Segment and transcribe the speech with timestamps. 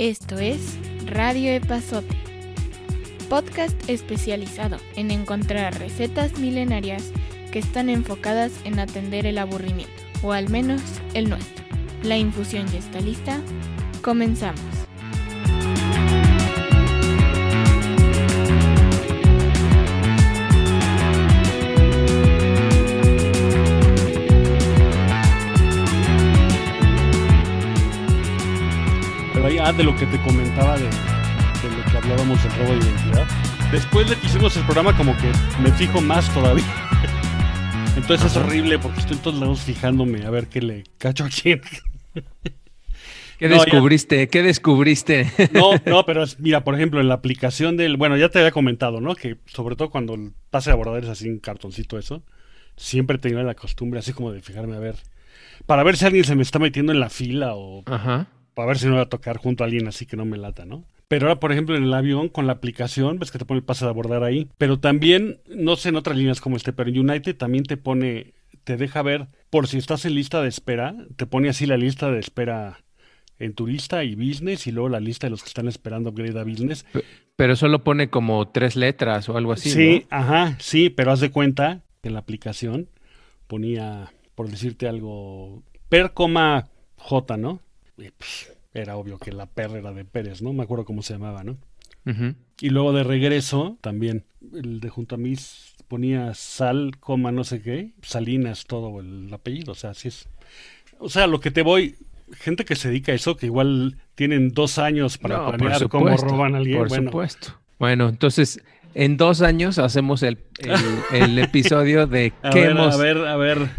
[0.00, 2.16] Esto es Radio Epazote,
[3.28, 7.12] podcast especializado en encontrar recetas milenarias
[7.52, 9.92] que están enfocadas en atender el aburrimiento,
[10.22, 10.80] o al menos
[11.12, 11.66] el nuestro.
[12.02, 13.42] La infusión ya está lista.
[14.00, 14.79] Comenzamos.
[29.80, 33.26] De lo que te comentaba de, de lo que hablábamos del robo de identidad.
[33.72, 36.66] Después de que hicimos el programa, como que me fijo más todavía.
[37.96, 41.30] Entonces es horrible porque estoy en todos lados fijándome a ver qué le cacho a
[41.30, 41.62] quién.
[43.38, 44.28] ¿Qué No, ya- descubriste?
[44.28, 45.30] ¿Qué descubriste?
[45.52, 47.96] No, no, pero es- mira, por ejemplo, en la aplicación del.
[47.96, 49.14] Bueno, ya te había comentado, ¿no?
[49.14, 52.22] Que sobre todo cuando el pase de abordar es así un cartoncito, eso.
[52.76, 54.96] Siempre tenía la costumbre así como de fijarme a ver.
[55.64, 58.26] Para ver si alguien se me está metiendo en la fila o Ajá.
[58.60, 60.66] Para ver si no voy a tocar junto a alguien así que no me lata,
[60.66, 60.84] ¿no?
[61.08, 63.64] Pero ahora, por ejemplo, en el avión con la aplicación, ves que te pone el
[63.64, 64.50] pase de abordar ahí.
[64.58, 68.34] Pero también, no sé en otras líneas como este, pero en United también te pone,
[68.64, 72.10] te deja ver, por si estás en lista de espera, te pone así la lista
[72.10, 72.80] de espera
[73.38, 76.44] en turista y business y luego la lista de los que están esperando upgrade a
[76.44, 76.84] business.
[77.36, 79.70] Pero solo pone como tres letras o algo así.
[79.70, 82.90] sí, ajá, sí, pero haz de cuenta que en la aplicación
[83.46, 87.62] ponía, por decirte algo, per, coma, J, ¿no?
[88.00, 90.52] Y, pues, era obvio que la per era de Pérez, ¿no?
[90.52, 91.58] Me acuerdo cómo se llamaba, ¿no?
[92.60, 95.34] Y luego de regreso, también, el de junto a mí
[95.86, 100.28] ponía sal, coma, no sé qué, Salinas, todo el apellido, o sea, así es.
[100.98, 101.96] O sea, lo que te voy,
[102.32, 106.16] gente que se dedica a eso, que igual tienen dos años para No, planear cómo
[106.16, 107.60] roban a alguien, Por bueno, supuesto.
[107.78, 108.60] Bueno, entonces,
[108.94, 110.78] en dos años hacemos el, el-
[111.12, 113.70] el episodio de a qué, ver, hemos, a ver, a ver,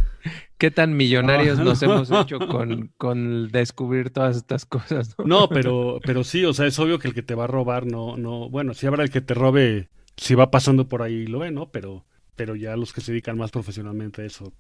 [0.62, 1.92] qué tan millonarios No, nos no.
[1.95, 5.16] hemos hecho con, con descubrir todas estas cosas.
[5.18, 5.25] ¿no?
[5.25, 7.88] no, pero, pero sí, o sea, es obvio que el que te va a robar,
[7.88, 11.40] no, no, bueno, sí habrá el que te robe, si va pasando por ahí lo
[11.40, 11.72] ve, ¿no?
[11.72, 14.53] Pero, pero ya los que se dedican más profesionalmente a eso,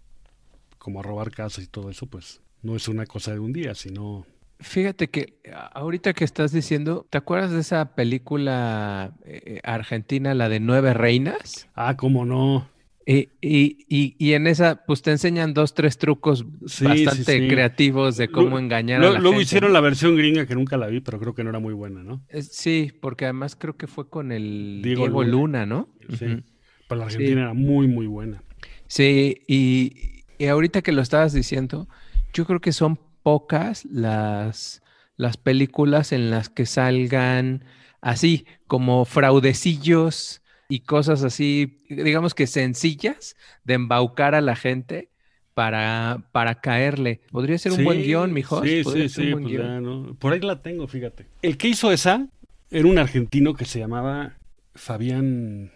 [0.79, 3.75] como a robar casas y todo eso, pues no es una cosa de un día,
[3.75, 4.25] sino
[4.59, 5.39] Fíjate que
[5.73, 11.67] ahorita que estás diciendo, ¿te acuerdas de esa película eh, argentina, la de Nueve Reinas?
[11.75, 12.70] Ah, cómo no.
[13.05, 17.41] Y, y, y, y en esa, pues te enseñan dos, tres trucos Sí, bastante sí,
[17.41, 17.47] sí.
[17.47, 19.43] creativos de cómo engañar a Luego, la luego gente.
[19.45, 22.03] hicieron la versión gringa que nunca la vi, pero creo que no era muy buena,
[22.03, 22.21] ¿no?
[22.27, 25.31] Es- sí, porque además creo que fue con el Diego Diego, Luna.
[25.31, 25.89] Luna, ¿no?
[26.09, 26.43] Sí.
[26.87, 27.05] Pero la.
[27.05, 28.43] Argentina era muy, muy buena.
[28.87, 31.87] Sí, y, y ahorita que lo estabas diciendo,
[32.33, 34.81] yo creo que son pocas las,
[35.17, 37.63] las películas en las que salgan
[38.01, 40.41] así, como fraudecillos
[40.71, 45.09] y cosas así, digamos que sencillas de embaucar a la gente
[45.53, 47.21] para, para caerle.
[47.29, 48.33] Podría ser un buen Sí, guion.
[48.33, 48.43] Sí,
[48.83, 49.31] Podría sí, sí.
[49.31, 50.15] buen pues ya, ¿no?
[50.15, 51.27] Por ahí la tengo, fíjate.
[51.41, 52.27] El que hizo esa
[52.69, 54.37] era un argentino que se llamaba
[54.73, 55.71] Fabián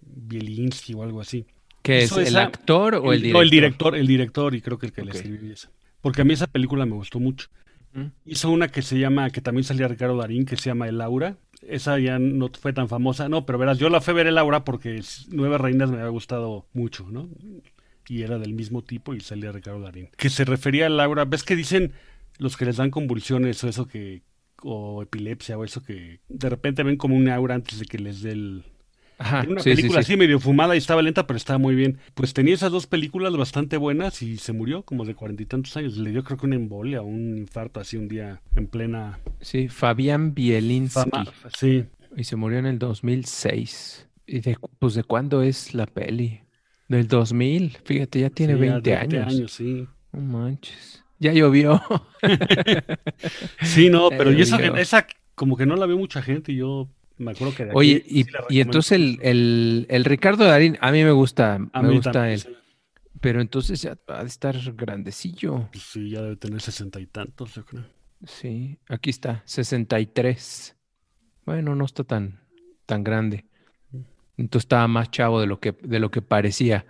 [0.00, 1.46] Bielinski o algo así.
[1.82, 2.04] ¿Qué es?
[2.06, 3.42] hizo ¿El esa- actor o el No, director?
[3.44, 5.70] el director, el director, y creo que el que le escribió esa.
[6.00, 7.48] Porque a mí esa película me gustó mucho.
[7.92, 8.06] Mm.
[8.24, 11.36] Hizo una que se llama, que también salía Ricardo Darín, que se llama El Aura.
[11.66, 13.28] Esa ya no fue tan famosa.
[13.28, 16.08] No, pero verás, yo la fui a ver El Aura porque Nueve Reinas me había
[16.08, 17.28] gustado mucho, ¿no?
[18.08, 20.10] Y era del mismo tipo y salía Ricardo Darín.
[20.16, 21.24] Que se refería al Aura.
[21.24, 21.92] ¿Ves que dicen
[22.38, 24.22] los que les dan convulsiones o eso que.
[24.62, 28.22] o epilepsia o eso que de repente ven como un aura antes de que les
[28.22, 28.64] dé el,
[29.22, 30.12] Ajá, era una sí, película sí.
[30.12, 31.98] así medio fumada y estaba lenta, pero estaba muy bien.
[32.14, 35.76] Pues tenía esas dos películas bastante buenas y se murió como de cuarenta y tantos
[35.76, 35.96] años.
[35.96, 39.68] Le dio creo que una embolia o un infarto así un día en plena Sí,
[39.68, 41.10] Fabián Bielinski.
[41.10, 41.26] fama.
[41.56, 41.84] Sí,
[42.16, 44.08] Y se murió en el 2006.
[44.26, 46.40] ¿Y de, pues de cuándo es la peli?
[46.88, 47.78] Del 2000.
[47.84, 49.52] Fíjate, ya tiene sí, 20, ya años.
[49.52, 49.86] sí.
[50.12, 51.02] No manches.
[51.18, 51.80] Ya llovió.
[53.62, 56.52] Sí, no, pero Eh, y esa, yo- esa como que no la vio mucha gente
[56.52, 56.88] y yo
[57.22, 61.02] me acuerdo que de aquí Oye, y, entonces el, el, el Ricardo Darín, a mí
[61.02, 62.40] me gusta, A me mí gusta también, él.
[62.40, 62.48] sí.
[63.20, 65.68] Pero entonces ya ha de estar grandecillo.
[65.72, 67.84] Pues sí, ya debe tener sesenta y tantos, yo creo.
[68.26, 70.76] Sí, aquí está, 63.
[71.46, 72.40] Bueno, no está tan,
[72.86, 73.44] tan grande.
[74.36, 76.84] Entonces estaba más chavo de lo que, de lo que parecía.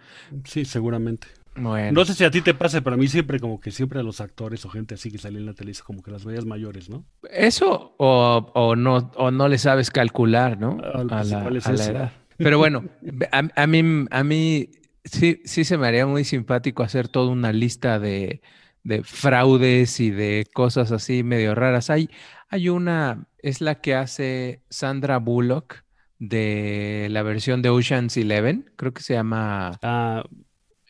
[0.44, 1.26] Sí, seguramente.
[1.54, 2.00] Bueno.
[2.00, 4.02] No sé si a ti te pase, pero a mí siempre como que siempre a
[4.02, 6.88] los actores o gente así que salía en la tele como que las veías mayores,
[6.88, 7.04] ¿no?
[7.30, 10.78] Eso o, o no, o no le sabes calcular, ¿no?
[10.82, 11.90] Ah, A la, igual es a la eso.
[11.90, 12.12] edad.
[12.40, 12.84] Pero bueno,
[13.30, 14.70] a, a mí, a mí
[15.04, 18.42] sí, sí se me haría muy simpático hacer toda una lista de,
[18.82, 21.90] de fraudes y de cosas así medio raras.
[21.90, 22.10] Hay,
[22.48, 25.84] hay una, es la que hace Sandra Bullock
[26.18, 30.24] de la versión de Ocean's Eleven, creo que se llama Ah,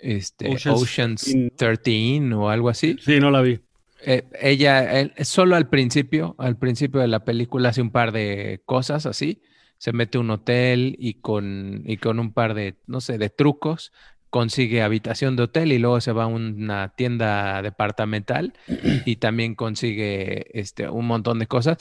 [0.02, 1.50] este, Ocean's Ocean's 13.
[1.56, 2.96] 13 o algo así.
[3.00, 3.60] sí, no la vi.
[4.04, 9.06] Eh, ella, solo al principio, al principio de la película hace un par de cosas
[9.06, 9.40] así.
[9.78, 13.31] Se mete a un hotel y con, y con un par de, no sé, de
[13.31, 13.93] trucos
[14.31, 18.55] consigue habitación de hotel y luego se va a una tienda departamental
[19.05, 21.76] y también consigue este, un montón de cosas.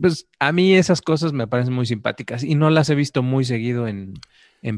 [0.00, 3.44] Pues a mí esas cosas me parecen muy simpáticas y no las he visto muy
[3.44, 4.14] seguido en,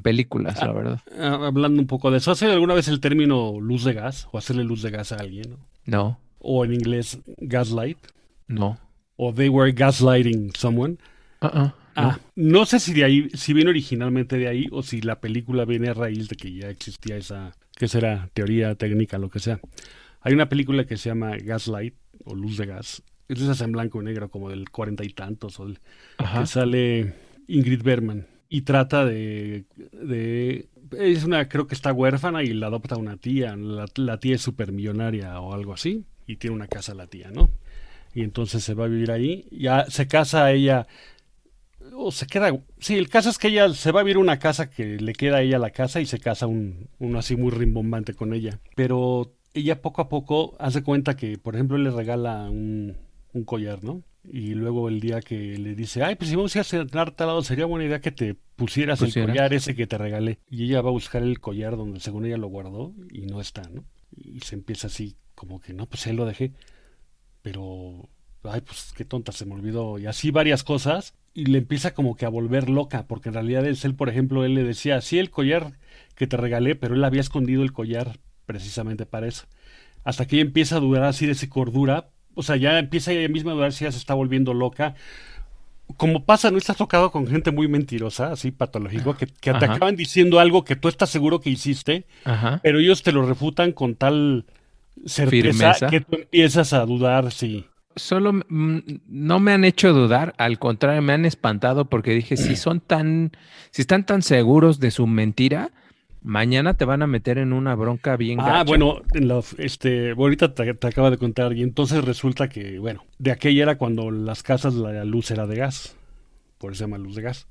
[0.00, 1.00] películas, la ah, verdad.
[1.18, 4.38] Ah, hablando un poco de eso, ¿has alguna vez el término luz de gas o
[4.38, 5.56] hacerle luz de gas a alguien?
[5.84, 6.18] No.
[6.38, 7.98] O en inglés gaslight.
[8.46, 8.78] No.
[9.16, 10.98] O they were gaslighting someone.
[11.40, 15.20] Uh Ah, no sé si de ahí, si viene originalmente de ahí o si la
[15.20, 19.40] película viene a raíz de que ya existía esa, que será teoría técnica, lo que
[19.40, 19.60] sea.
[20.20, 21.94] Hay una película que se llama Gaslight
[22.24, 23.02] o Luz de Gas.
[23.28, 27.14] Es de esas en blanco y negro, como del cuarenta y tantos, o que sale
[27.46, 30.68] Ingrid Berman y trata de, de,
[30.98, 33.56] es una, creo que está huérfana y la adopta una tía.
[33.56, 37.48] La, la tía es millonaria o algo así y tiene una casa la tía, ¿no?
[38.14, 39.48] Y entonces se va a vivir ahí.
[39.50, 40.86] Ya se casa ella
[41.94, 42.54] o se queda.
[42.78, 45.38] Sí, el caso es que ella se va a vivir una casa que le queda
[45.38, 48.60] a ella la casa y se casa un, uno así muy rimbombante con ella.
[48.76, 52.98] Pero ella poco a poco hace cuenta que, por ejemplo, le regala un,
[53.32, 54.02] un collar, ¿no?
[54.24, 57.10] Y luego el día que le dice, ay, pues si vamos a ir a cenar
[57.10, 60.38] tal lado, sería buena idea que te pusieras el collar ese que te regalé.
[60.48, 63.62] Y ella va a buscar el collar donde según ella lo guardó y no está,
[63.62, 63.84] ¿no?
[64.16, 66.52] Y se empieza así, como que no, pues ahí lo dejé.
[67.42, 68.08] Pero,
[68.44, 69.98] ay, pues qué tonta, se me olvidó.
[69.98, 73.66] Y así varias cosas y le empieza como que a volver loca, porque en realidad
[73.66, 75.78] es él, por ejemplo, él le decía, sí, el collar
[76.14, 79.46] que te regalé, pero él había escondido el collar precisamente para eso.
[80.04, 83.28] Hasta que ella empieza a dudar así de su cordura, o sea, ya empieza ella
[83.28, 84.94] misma a dudar si ya se está volviendo loca.
[85.96, 90.40] Como pasa, ¿no estás tocado con gente muy mentirosa, así patológico, que, te acaban diciendo
[90.40, 92.06] algo que tú estás seguro que hiciste,
[92.62, 94.46] pero ellos te lo refutan con tal
[95.04, 101.02] certeza que tú empiezas a dudar si solo no me han hecho dudar, al contrario,
[101.02, 103.32] me han espantado porque dije, si son tan,
[103.70, 105.70] si están tan seguros de su mentira,
[106.22, 110.74] mañana te van a meter en una bronca bien Ah, bueno, en este, ahorita te,
[110.74, 114.74] te, acaba de contar y entonces resulta que, bueno, de aquella era cuando las casas
[114.74, 115.96] la luz era de gas,
[116.58, 117.46] por eso se llama luz de gas.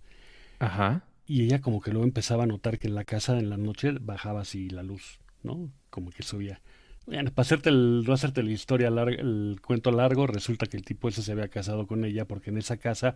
[0.59, 1.03] Ajá.
[1.25, 3.91] Y ella como que luego empezaba a notar que en la casa en la noche
[3.99, 5.69] bajaba así la luz, ¿no?
[5.89, 6.61] Como que subía.
[7.05, 10.83] Bueno, para hacerte el, no hacerte la historia larga, el cuento largo, resulta que el
[10.83, 13.15] tipo ese se había casado con ella porque en esa casa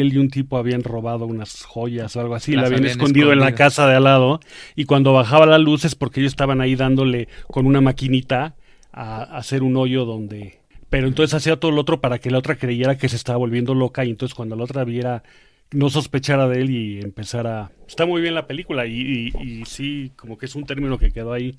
[0.00, 3.40] él y un tipo habían robado unas joyas o algo así, la habían, escondido en
[3.40, 4.40] la casa de al lado
[4.74, 8.54] y cuando bajaba la luz es porque ellos estaban ahí dándole con una maquinita
[8.92, 10.60] a, hacer un hoyo donde...
[10.90, 13.74] Pero entonces hacía todo lo otro para que la otra creyera que se estaba volviendo
[13.74, 15.24] loca y entonces cuando la otra viera
[15.72, 17.72] no sospechara de él y empezara...
[17.88, 21.32] Está muy bien la película y, y sí, como que es un término que quedó
[21.32, 21.56] ahí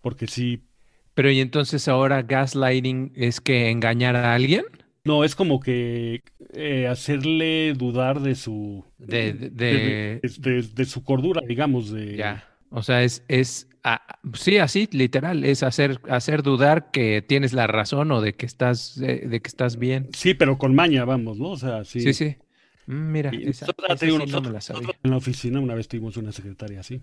[0.00, 0.62] porque sí.
[1.14, 4.64] Pero y entonces ahora gaslighting es que engañar a alguien?
[5.04, 6.22] No, es como que
[6.52, 11.90] eh, hacerle dudar de su de de, su cordura, digamos.
[11.90, 12.16] De...
[12.16, 12.44] Ya.
[12.70, 17.66] O sea, es, es ah, sí, así, literal, es hacer, hacer dudar que tienes la
[17.66, 20.08] razón o de que estás, de, que estás bien.
[20.12, 21.50] Sí, pero con maña, vamos, ¿no?
[21.50, 22.00] O sea, sí.
[22.00, 22.36] Sí, sí.
[22.86, 23.66] Mm, mira, esa,
[24.00, 27.02] en la oficina una vez tuvimos una secretaria así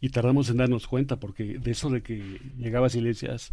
[0.00, 3.52] y tardamos en darnos cuenta porque de eso de que llegabas y le decías,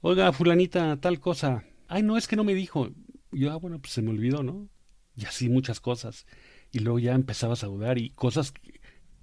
[0.00, 2.90] oiga, fulanita, tal cosa, ay, no, es que no me dijo.
[3.36, 4.66] Y yo, ah, bueno, pues se me olvidó, ¿no?
[5.14, 6.24] Y así muchas cosas.
[6.72, 8.54] Y luego ya empezabas a dudar y cosas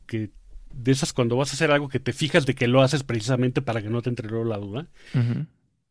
[0.06, 0.30] que,
[0.72, 3.64] de esas cuando vas a hacer algo que te fijas de que lo haces precisamente
[3.64, 4.88] para que no te entre la duda.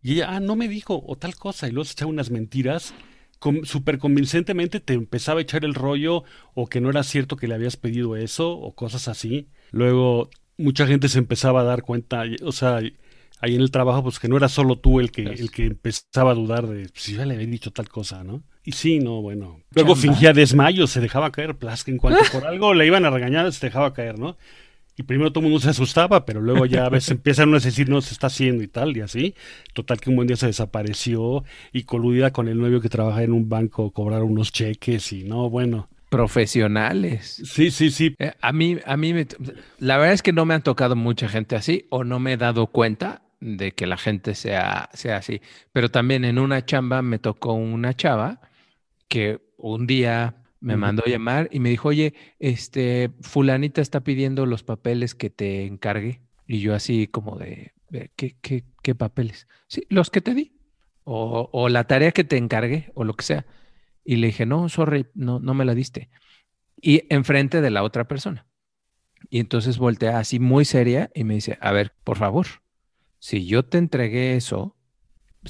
[0.02, 2.94] Y ella, ah, no me dijo, o tal cosa, y luego se echaba unas mentiras
[3.64, 6.22] súper convincentemente te empezaba a echar el rollo
[6.54, 9.48] o que no era cierto que le habías pedido eso o cosas así.
[9.72, 12.80] Luego mucha gente se empezaba a dar cuenta, o sea,
[13.42, 16.30] ahí en el trabajo, pues que no era solo tú el que, el que empezaba
[16.30, 18.42] a dudar de pues, si ya le había dicho tal cosa, ¿no?
[18.64, 19.60] Y sí, no, bueno.
[19.74, 23.52] Luego fingía desmayo, se dejaba caer, plasca, en cuanto por algo le iban a regañar,
[23.52, 24.38] se dejaba caer, ¿no?
[24.96, 27.88] Y primero todo el mundo se asustaba, pero luego ya a veces empiezan a decir,
[27.88, 29.34] no, se está haciendo y tal, y así.
[29.72, 33.32] Total que un buen día se desapareció y coludida con el novio que trabaja en
[33.32, 37.40] un banco, cobrar unos cheques y no, bueno profesionales.
[37.42, 38.14] Sí, sí, sí.
[38.18, 39.14] Eh, a mí, a mí,
[39.78, 42.36] la verdad es que no me han tocado mucha gente así o no me he
[42.36, 45.42] dado cuenta de que la gente sea, sea así.
[45.72, 48.40] Pero también en una chamba me tocó una chava
[49.08, 54.62] que un día me mandó llamar y me dijo, oye, este, fulanita está pidiendo los
[54.62, 56.20] papeles que te encargue.
[56.46, 57.72] Y yo así como de,
[58.14, 59.48] ¿qué, qué, qué papeles?
[59.66, 60.56] Sí, los que te di.
[61.04, 63.44] O, o la tarea que te encargué o lo que sea.
[64.04, 66.10] Y le dije, no, sorry, no, no me la diste.
[66.80, 68.46] Y enfrente de la otra persona.
[69.30, 72.46] Y entonces voltea así muy seria y me dice, a ver, por favor,
[73.22, 74.74] si yo te entregué eso,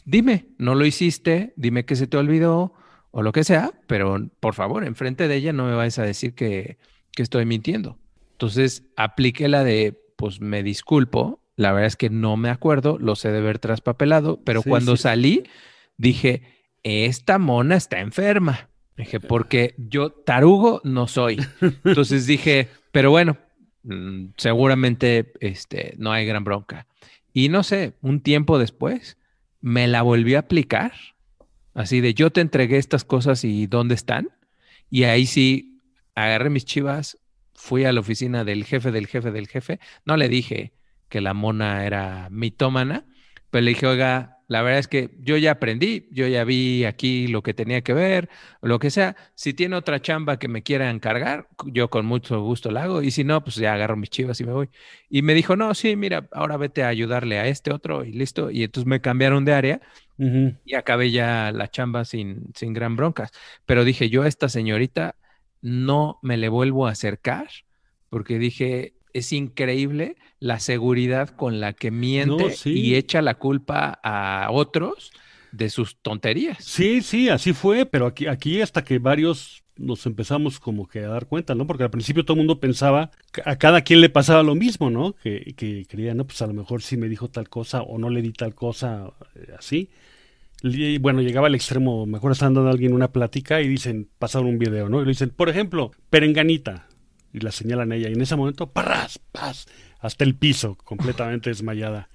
[0.05, 2.75] dime, no lo hiciste, dime que se te olvidó
[3.13, 6.35] o lo que sea, pero por favor, enfrente de ella no me vayas a decir
[6.35, 6.77] que,
[7.13, 7.99] que estoy mintiendo.
[8.33, 13.17] Entonces, apliqué la de, pues me disculpo, la verdad es que no me acuerdo, lo
[13.17, 15.05] sé de ver traspapelado, pero Sí, cuando sí.
[15.05, 15.45] salí,
[15.97, 16.43] dije,
[16.83, 18.69] esta mona está enferma.
[18.99, 21.41] Dije, porque yo tarugo no soy.
[21.85, 23.39] Entonces dije, pero bueno,
[23.85, 26.87] mm, seguramente este, no hay gran bronca.
[27.33, 29.19] Y no sé, un tiempo después
[29.61, 30.93] me la volví a aplicar,
[31.75, 34.29] así de yo te entregué estas cosas y ¿dónde están?
[34.91, 35.81] Y ahí sí,
[36.15, 37.19] agarré mis chivas,
[37.55, 40.75] fui a la oficina del jefe del jefe del jefe, no le dije
[41.09, 43.07] que la mona era mitómana,
[43.51, 47.27] pero le dije, oiga, la verdad es que yo ya aprendí, yo ya vi aquí
[47.27, 48.29] lo que tenía que ver,
[48.61, 49.17] lo que sea.
[49.35, 53.03] Si tiene otra chamba que me quiera encargar, yo con mucho gusto la hago.
[53.03, 54.69] Y si no, pues ya agarro mis chivas y me voy.
[55.09, 58.51] Y me dijo, no, sí, mira, ahora vete a ayudarle a este otro y listo.
[58.51, 59.81] Y entonces me cambiaron de área
[60.19, 63.31] y acabé ya la chamba sin, sin gran broncas.
[63.65, 65.17] Pero dije, yo a esta señorita
[65.63, 67.49] no me le vuelvo a acercar
[68.11, 72.73] porque dije, es increíble la seguridad con la que miente No, sí.
[72.73, 75.13] y echa la culpa a otros
[75.53, 76.59] de sus tonterías.
[76.61, 81.09] Sí, sí, así fue, pero aquí, aquí hasta que varios nos empezamos como que a
[81.09, 81.67] dar cuenta, ¿no?
[81.67, 84.91] Porque al principio todo el mundo pensaba, que a cada quien le pasaba lo mismo,
[84.91, 85.15] ¿no?
[85.23, 88.11] Que, que creía, no, pues a lo mejor sí me dijo tal cosa o no
[88.11, 89.91] le di tal cosa, eh, así.
[90.63, 94.49] Y bueno, llegaba al extremo, mejor están dando a alguien una plática y dicen, pasaron
[94.49, 95.01] un video, ¿no?
[95.01, 96.87] Y le dicen, por ejemplo, perenganita.
[97.33, 98.09] Y la señalan a ella.
[98.09, 99.67] Y en ese momento, parras, paz,
[100.01, 102.09] hasta el piso, completamente desmayada.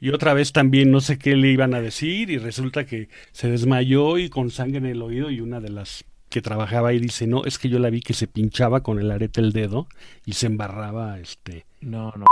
[0.00, 3.48] Y otra vez también no sé qué le iban a decir y resulta que se
[3.48, 7.28] desmayó y con sangre en el oído y una de las que trabajaba ahí dice,
[7.28, 9.86] no, es que yo la vi que se pinchaba con el arete el dedo
[10.24, 11.66] y se embarraba, este...
[11.80, 12.26] No, no.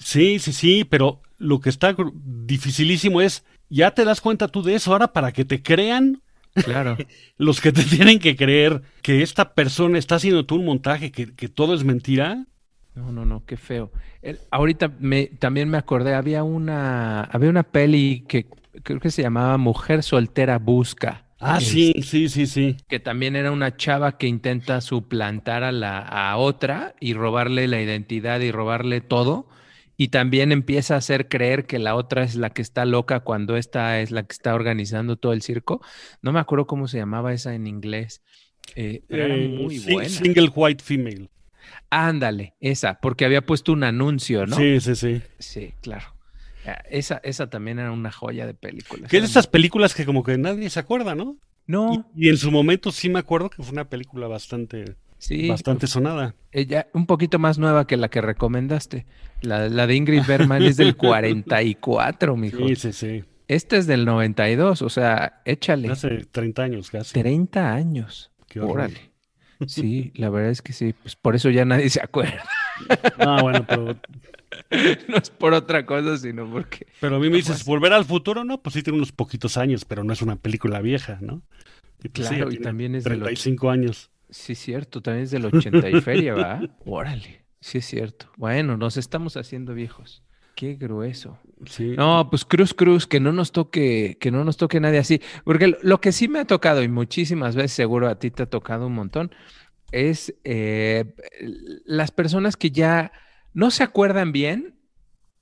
[0.00, 4.74] Sí, sí, sí, pero lo que está dificilísimo es, ya te das cuenta tú de
[4.74, 6.22] eso ahora para que te crean
[6.60, 6.96] Claro.
[7.38, 11.34] los que te tienen que creer que esta persona está haciendo tú un montaje, que,
[11.34, 12.46] que todo es mentira.
[12.94, 13.90] No, no, no, qué feo.
[14.20, 18.46] El- ahorita me, también me acordé, había una, había una peli que
[18.82, 21.24] creo que se llamaba Mujer Soltera Busca.
[21.40, 22.76] Ah, Es- sí, sí, sí, sí.
[22.88, 27.80] que también era una chava que intenta suplantar a la a otra y robarle la
[27.80, 29.46] identidad y robarle todo.
[29.96, 33.56] Y también empieza a hacer creer que la otra es la que está loca cuando
[33.56, 35.80] esta es la que está organizando todo el circo.
[36.22, 38.22] No me acuerdo cómo se llamaba esa en inglés.
[38.74, 40.08] eh, pero era Eh, muy buena.
[40.08, 41.28] Single white female.
[41.90, 44.56] Ándale, esa, porque había puesto un anuncio, ¿no?
[44.56, 45.22] Sí, sí, sí.
[45.38, 46.06] Sí, claro.
[46.66, 49.08] Ah, Esa, esa también era una joya de película.
[49.08, 51.36] Que es de esas películas que como que nadie se acuerda, ¿no?
[51.66, 55.48] No, Y, y en su momento sí me acuerdo que fue una película bastante, sí,
[55.48, 56.34] bastante sonada.
[56.50, 59.06] ella un poquito más nueva que la que recomendaste.
[59.40, 62.66] La, la de Ingrid Bergman es del 44, mijo.
[62.68, 63.24] Sí, sí, sí.
[63.48, 65.90] Este es del 92, o sea, échale.
[65.90, 67.12] Hace 30 años casi.
[67.20, 68.30] 30 años.
[68.48, 68.60] Qué.
[68.60, 69.12] Órale.
[69.66, 72.42] Sí, la verdad es que sí, pues por eso ya nadie se acuerda.
[73.18, 73.96] Ah, bueno, pero,
[75.08, 78.44] No es por otra cosa, sino porque pero a mí me dices, ¿volver al futuro?
[78.44, 81.42] No, pues sí tiene unos poquitos años, pero no es una película vieja, ¿no?
[82.02, 84.10] Y pues Claro, y también es del 35 años.
[84.32, 86.60] Sí, cierto, también es del 80 y feria, ¿va?
[86.86, 88.32] Órale, sí es cierto.
[88.36, 90.22] Bueno, nos estamos haciendo viejos.
[90.54, 91.38] Qué grueso.
[91.66, 91.94] Sí.
[91.96, 95.20] No, pues Cruz Cruz, que no nos toque, que no nos toque nadie así.
[95.44, 98.46] Porque lo- que sí me ha tocado, y muchísimas veces seguro a ti te ha
[98.46, 99.34] tocado un montón,
[99.92, 101.14] es eh,
[101.84, 103.12] las personas que ya
[103.54, 104.78] no se acuerdan bien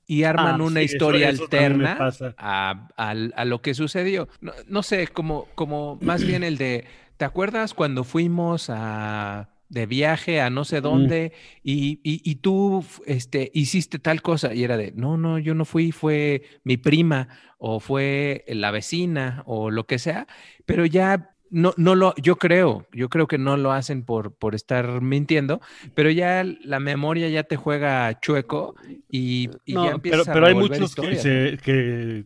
[0.06, 1.96] y arman Ah, una sí, historia eso alterna
[2.38, 4.28] a lo que sucedió.
[4.40, 6.84] No, no sé, como, como más bien el de,
[7.20, 12.82] ¿te acuerdas cuando fuimos a de viaje a no sé dónde y, y- y tú
[13.04, 14.54] este, hiciste tal cosa?
[14.54, 19.42] Y era de, no, no, yo no fui, fue mi prima o fue la vecina
[19.44, 20.26] o lo que sea,
[20.64, 24.54] pero ya no, no lo, yo creo, yo creo que no lo hacen por, por
[24.54, 25.60] estar mintiendo,
[25.94, 28.76] pero ya la memoria ya te juega chueco
[29.10, 32.24] y, y No, ya pero, empiezas a pero hay muchos que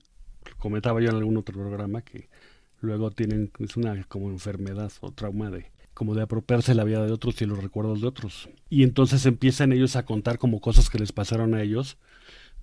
[0.58, 2.28] comentaba yo en algún otro programa que
[2.80, 7.12] luego tienen es una como enfermedad o trauma de como de apropiarse la vida de
[7.12, 8.48] otros y los recuerdos de otros.
[8.68, 11.98] Y entonces empiezan ellos a contar como cosas que les pasaron a ellos,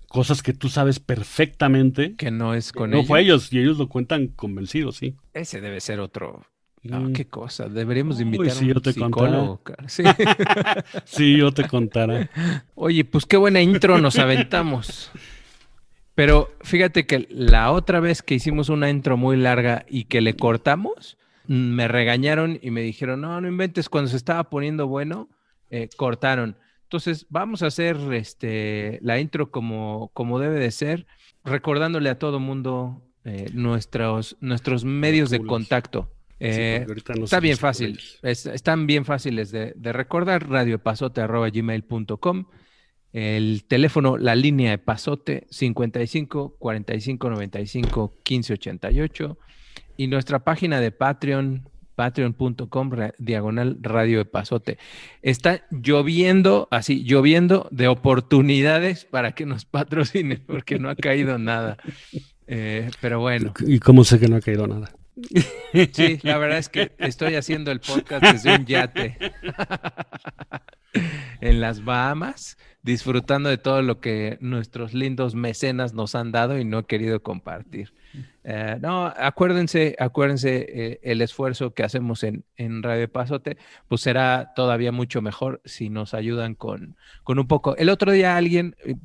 [0.08, 3.08] cosas que tú sabes perfectamente Que no es con no ellos.
[3.08, 5.14] fue ellos y ellos lo cuentan convencidos, sí.
[5.32, 6.44] Ese debe ser otro.
[6.82, 7.12] No, Mm.
[7.14, 7.68] qué cosa.
[7.68, 9.60] Deberíamos de Uy, invitar si a yo un te psicólogo.
[9.86, 10.02] Sí.
[11.04, 12.28] Sí, yo te contara.
[12.74, 15.10] Oye, pues qué buena intro nos aventamos.
[16.14, 20.34] Pero fíjate que la otra vez que hicimos una intro muy larga y que le
[20.36, 21.16] cortamos,
[21.46, 25.28] mm, me regañaron y me dijeron, no, no inventes, cuando se estaba poniendo bueno,
[25.70, 26.56] eh, cortaron.
[26.84, 31.06] Entonces, vamos a hacer este, la intro como, como debe de ser,
[31.44, 36.10] recordándole a todo mundo eh, nuestros, nuestros medios de contacto.
[36.44, 36.84] Eh,
[37.20, 42.44] no está bien fácil, es- están bien fáciles de, de recordar, radioepazote.gmail.com,
[43.12, 49.38] el teléfono, la línea de pasote 55 45 95 15 88
[49.96, 54.78] y nuestra página de Patreon, patreon.com diagonal radio de pasote.
[55.20, 61.76] Está lloviendo, así, lloviendo de oportunidades para que nos patrocinen, porque no ha caído nada.
[62.46, 64.90] Eh, pero bueno, ¿Y cómo sé que no ha caído nada?
[65.92, 69.18] sí, la verdad es que estoy haciendo el podcast desde un yate
[71.40, 76.64] en las Bahamas, disfrutando de todo lo que nuestros lindos mecenas nos han dado y
[76.64, 77.92] no he querido compartir.
[78.44, 84.52] Eh, no, acuérdense, acuérdense eh, el esfuerzo que hacemos en, en Radio Pasote, pues será
[84.56, 87.76] todavía mucho mejor si nos ayudan con, con un poco.
[87.76, 88.96] El otro día alguien, eh,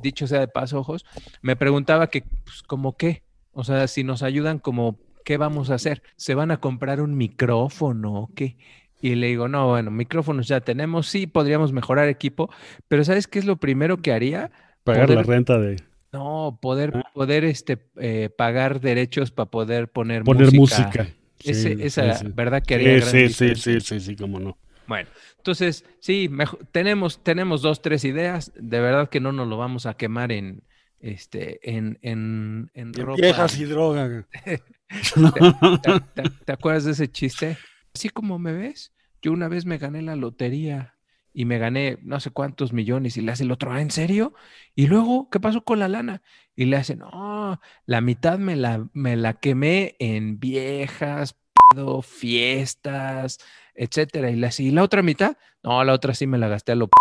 [0.00, 1.04] dicho sea de paso, ojos,
[1.42, 3.24] me preguntaba que, pues, ¿como qué?
[3.52, 6.04] O sea, si nos ayudan, como, ¿qué vamos a hacer?
[6.14, 8.56] ¿Se van a comprar un micrófono o qué?
[9.00, 12.50] Y le digo, no, bueno, micrófonos ya tenemos, sí, podríamos mejorar equipo,
[12.88, 14.50] pero ¿sabes qué es lo primero que haría?
[14.84, 15.76] Pagar Poder- la renta de
[16.12, 17.10] No, poder, Ah.
[17.14, 21.06] poder este, eh, pagar derechos para poder poner, poner música.
[21.42, 22.32] Ese- Sí, esa, sí, sí.
[22.34, 22.62] ¿verdad?
[22.62, 24.58] Que haría Sí, sí, sí, sí, sí, sí, cómo no.
[24.86, 28.52] Bueno, entonces, sí, mejo- tenemos, tenemos dos, tres ideas.
[28.56, 30.64] De verdad que no nos lo vamos a quemar en,
[30.98, 33.22] este, en, en, en ropa.
[33.22, 34.26] Viejas y droga.
[35.82, 37.56] ¿Te, te- te acuerdas de ese chiste?
[37.94, 38.92] Así como me ves,
[39.22, 40.96] yo una vez me gané la lotería
[41.32, 44.34] y me gané no sé cuántos millones y le hace el otro, "¿Ah, ¿en serio?
[44.74, 46.22] Y luego, ¿qué pasó con la lana?
[46.56, 51.36] Y le hace, no, la mitad me la, me la quemé en viejas,
[51.74, 53.38] pedo, fiestas,
[53.74, 54.30] etcétera.
[54.30, 55.36] Y le hace, ¿y la otra mitad?
[55.62, 56.92] No, la otra sí me la gasté a lo p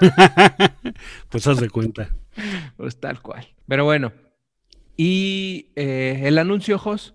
[1.28, 2.10] pues haz de cuenta.
[2.76, 3.46] pues tal cual.
[3.68, 4.12] Pero bueno,
[4.96, 7.14] y eh, el anuncio, Jos,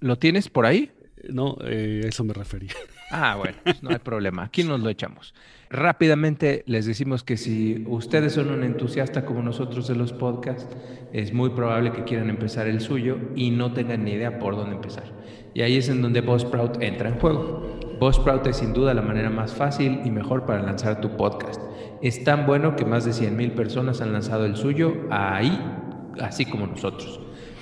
[0.00, 0.92] ¿lo tienes por ahí?
[1.28, 2.72] No, eh, eso me refería.
[3.12, 4.44] Ah, bueno, no hay problema.
[4.44, 5.34] Aquí nos lo echamos.
[5.68, 10.68] Rápidamente les decimos que si ustedes son un entusiasta como nosotros de los podcasts,
[11.12, 14.76] es muy probable que quieran empezar el suyo y no tengan ni idea por dónde
[14.76, 15.12] empezar.
[15.54, 17.80] Y ahí es en donde Buzzsprout entra en juego.
[17.98, 21.60] Buzzsprout es sin duda la manera más fácil y mejor para lanzar tu podcast.
[22.02, 25.60] Es tan bueno que más de 100.000 personas han lanzado el suyo ahí,
[26.20, 27.20] así como nosotros.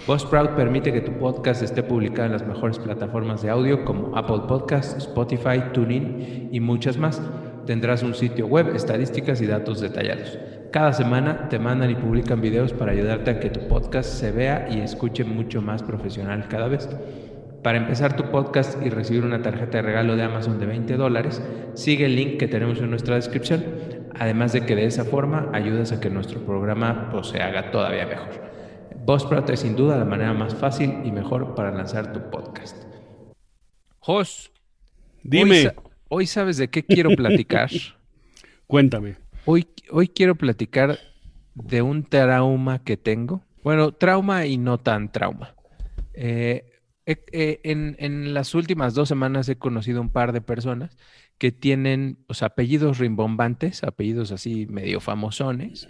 [0.08, 4.40] Buzzsprout permite que tu podcast esté publicado en las mejores plataformas de audio como Apple
[4.48, 7.20] Podcasts, Spotify, TuneIn y muchas más.
[7.66, 10.38] Tendrás un sitio web, estadísticas y datos detallados.
[10.72, 14.68] Cada semana te mandan y publican videos para ayudarte a que tu podcast se vea
[14.70, 16.88] y escuche mucho más profesional cada vez.
[17.62, 21.42] Para empezar tu podcast y recibir una tarjeta de regalo de Amazon de 20 dólares,
[21.74, 23.62] sigue el link que tenemos en nuestra descripción.
[24.18, 28.06] Además de que de esa forma ayudas a que nuestro programa pues, se haga todavía
[28.06, 28.47] mejor.
[29.08, 32.76] Buzzsprout es sin duda la manera más fácil y mejor para lanzar tu podcast.
[34.00, 34.52] Jos,
[35.22, 35.74] Dime, Hoy, sa-
[36.08, 37.70] hoy sabes de qué quiero platicar.
[38.66, 39.16] cuéntame.
[39.46, 40.98] Hoy, hoy quiero platicar
[41.54, 43.42] de un trauma que tengo.
[43.64, 45.54] Bueno, trauma y no tan trauma.
[46.12, 46.70] Eh,
[47.06, 50.98] eh, eh, en, en las últimas dos semanas he conocido un par de personas
[51.38, 55.88] que tienen o sea, apellidos rimbombantes, apellidos así medio famosones,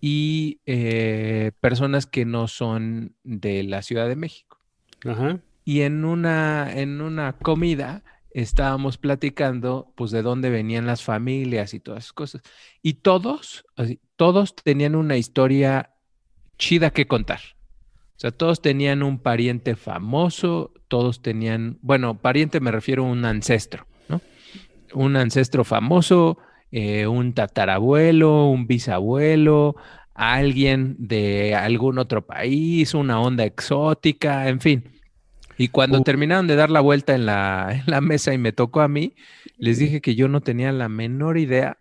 [0.00, 4.58] y eh, personas que no son de la Ciudad de México.
[5.04, 5.40] Ajá.
[5.64, 11.80] Y en una, en una comida estábamos platicando, pues, de dónde venían las familias y
[11.80, 12.42] todas esas cosas.
[12.82, 15.90] Y todos, así, todos tenían una historia
[16.58, 17.40] chida que contar.
[18.16, 23.24] O sea, todos tenían un pariente famoso, todos tenían, bueno, pariente me refiero a un
[23.24, 24.20] ancestro, ¿no?
[24.94, 26.38] Un ancestro famoso,
[26.78, 29.76] eh, un tatarabuelo, un bisabuelo,
[30.14, 34.84] alguien de algún otro país, una onda exótica, en fin.
[35.56, 36.02] Y cuando Uh.
[36.04, 39.14] terminaron de dar la vuelta en la, en la mesa y me tocó a mí,
[39.56, 41.78] les dije que yo no tenía la menor idea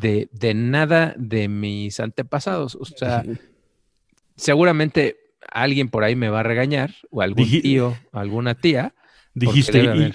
[0.00, 2.74] de, de nada de mis antepasados.
[2.74, 3.22] O sea,
[4.36, 5.16] seguramente
[5.52, 8.94] alguien por ahí me va a regañar, o algún tío, alguna tía.
[9.32, 10.12] Dijiste,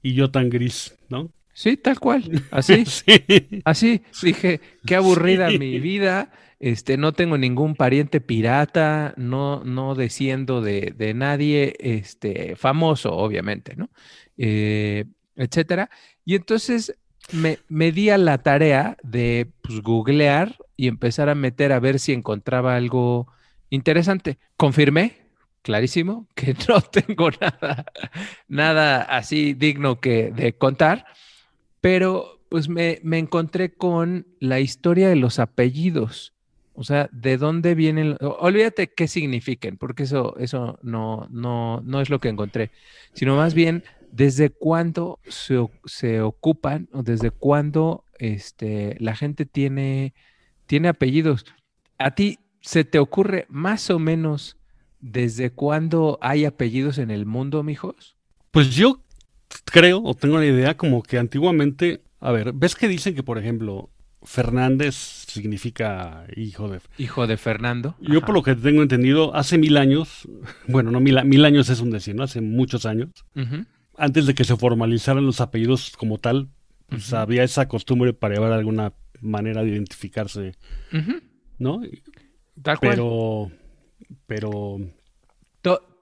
[0.00, 1.32] y yo tan gris, ¿no?
[1.56, 2.84] Sí, tal cual, así.
[2.86, 3.62] Sí.
[3.64, 10.60] Así, dije, qué aburrida mi vida, este, no tengo ningún pariente pirata, no, no desciendo
[10.60, 13.88] de, de nadie, este, famoso, obviamente, ¿no?
[14.36, 15.88] Eh, etcétera.
[16.26, 16.98] Y entonces
[17.32, 22.00] me, me di a la tarea de, pues, googlear y empezar a meter a ver
[22.00, 23.32] si encontraba algo
[23.70, 24.36] interesante.
[24.58, 25.22] Confirmé,
[25.62, 27.86] clarísimo, que no tengo nada,
[28.46, 31.06] nada así digno que de contar
[31.80, 36.34] pero pues me, me encontré con la historia de los apellidos
[36.74, 38.16] O sea, ¿de dónde vienen?
[38.20, 42.70] Olvídate qué signifiquen, porque eso, eso no, no, no es lo que encontré,
[43.14, 50.14] sino más bien desde cuándo se, se ocupan o desde cuándo este, la gente tiene,
[50.66, 51.46] tiene apellidos.
[51.98, 54.58] ¿A ti se te ocurre más o menos
[55.00, 58.16] desde cuándo hay apellidos en el mundo, mijos?
[58.50, 59.02] Pues yo
[59.64, 63.38] creo o tengo la idea como que antiguamente, a ver, ¿ves que dicen que, por
[63.38, 63.90] ejemplo,
[64.22, 66.80] Fernández significa hijo de...
[66.98, 67.96] Hijo de Fernando.
[68.00, 70.28] Yo por lo que tengo entendido, hace mil años,
[70.68, 72.24] bueno, no mil, mil años es un decir, ¿no?
[72.24, 73.10] Hace muchos años,
[73.96, 76.48] antes de que se formalizaran los apellidos como tal,
[76.88, 80.52] pues había esa costumbre para llevar alguna manera de identificarse,
[81.58, 81.80] ¿no?
[82.62, 83.50] Tal pero,
[84.26, 84.78] pero...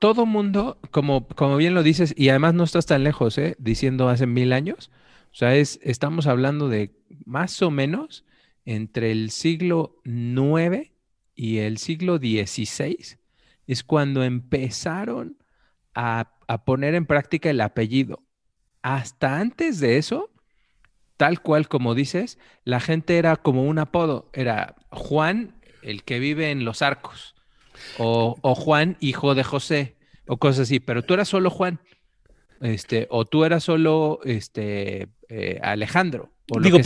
[0.04, 3.56] todo mundo, como, como bien lo dices, y además no estás tan lejos, ¿eh?
[3.58, 4.90] Diciendo hace mil años,
[5.32, 8.26] o sea, es, estamos hablando de más o menos
[8.66, 10.90] entre el siglo IX
[11.34, 13.16] y el siglo XVI,
[13.66, 15.38] es cuando empezaron
[15.94, 16.34] a,
[16.66, 18.22] poner en práctica el apellido.
[18.82, 20.30] Hasta antes de eso,
[21.16, 26.50] tal cual como dices, la gente era como un apodo, era Juan, el que vive
[26.50, 27.33] en los arcos,
[27.98, 31.80] o, o Juan, hijo de José, o cosas así, pero tú eras solo Juan.
[32.60, 36.30] Este, o tú eras solo este, eh, Alejandro.
[36.50, 36.78] O Digo,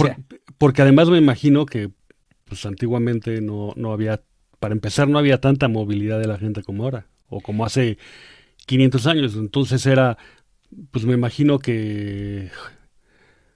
[0.57, 1.91] porque además me imagino que
[2.45, 4.23] pues antiguamente no, no había,
[4.59, 7.99] para empezar, no había tanta movilidad de la gente como ahora, o como hace
[8.67, 9.35] 500 años.
[9.37, 10.19] Entonces era,
[10.91, 12.51] pues me imagino que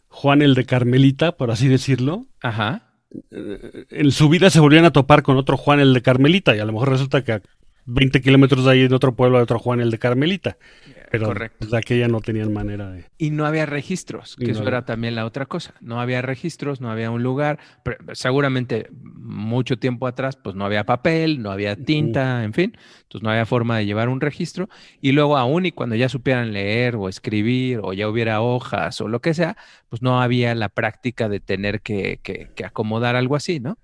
[0.08, 2.91] Juan el de Carmelita, por así decirlo, Ajá.
[3.30, 6.64] En su vida se volvían a topar con otro Juan el de Carmelita, y a
[6.64, 7.42] lo mejor resulta que a
[7.86, 10.56] 20 kilómetros de ahí en otro pueblo hay otro Juan el de Carmelita.
[11.12, 11.66] Pero Correcto.
[11.66, 13.04] de aquella no tenían manera de...
[13.18, 15.74] Y no había registros, que eso era también la otra cosa.
[15.82, 17.58] No había registros, no había un lugar.
[17.84, 22.78] Pero seguramente mucho tiempo atrás, pues no había papel, no había tinta, en fin.
[23.02, 24.70] Entonces no había forma de llevar un registro.
[25.02, 29.06] Y luego aún y cuando ya supieran leer o escribir o ya hubiera hojas o
[29.06, 29.58] lo que sea,
[29.90, 33.76] pues no había la práctica de tener que, que acomodar algo así, ¿no?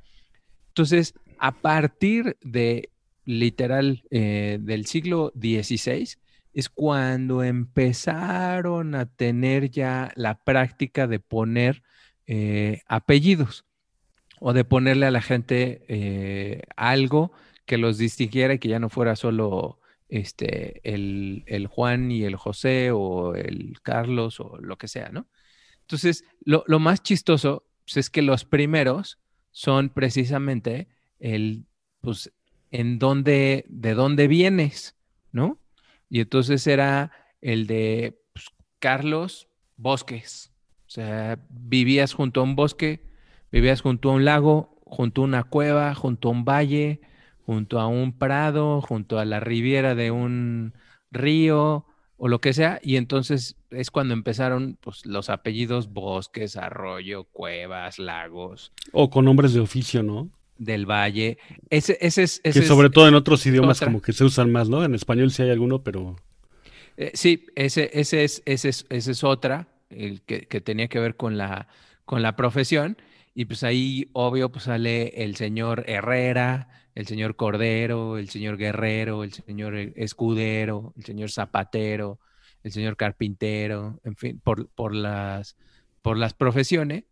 [0.68, 2.88] Entonces, a partir de
[3.28, 6.16] literal eh, del siglo XVI,
[6.58, 11.84] es cuando empezaron a tener ya la práctica de poner
[12.26, 13.64] eh, apellidos
[14.40, 17.30] o de ponerle a la gente eh, algo
[17.64, 22.90] que los distinguiera y que ya no fuera solo este, el, Juan y el José
[22.90, 25.28] o el Carlos o lo que sea, ¿no?
[25.82, 29.20] Entonces, lo, más chistoso pues, es que los primeros
[29.52, 30.88] son precisamente
[31.20, 31.66] el,
[32.00, 32.32] pues,
[32.72, 34.96] en dónde, de dónde vienes,
[35.30, 35.60] ¿no?
[36.08, 38.46] Y entonces era el de pues,
[38.78, 40.52] Carlos Bosques.
[40.86, 43.02] O sea, vivías junto a un bosque,
[43.52, 47.00] vivías junto a un lago, junto a una cueva, junto a un valle,
[47.44, 50.74] junto a un prado, junto a la riviera de un
[51.10, 52.80] río o lo que sea.
[52.82, 58.72] Y entonces es cuando empezaron pues, los apellidos bosques, arroyo, cuevas, lagos.
[58.92, 60.30] O con nombres de oficio, ¿no?
[60.58, 61.38] Del Valle.
[61.70, 62.40] Ese, ese es.
[62.42, 64.84] que sobre todo en otros idiomas como que se usan más, ¿no?
[64.84, 66.16] En español sí hay alguno, pero.
[66.96, 70.98] Eh, sí, ese, ese, es, ese, es, ese es otra, el que, que, tenía que
[70.98, 71.68] ver con la,
[72.04, 72.96] con la profesión.
[73.34, 79.22] Y pues ahí, obvio, pues sale el señor Herrera, el señor Cordero, el señor Guerrero,
[79.22, 82.18] el señor Escudero, el señor Zapatero,
[82.64, 85.56] el señor Carpintero, en fin, por, por, las,
[86.02, 87.04] por las profesiones.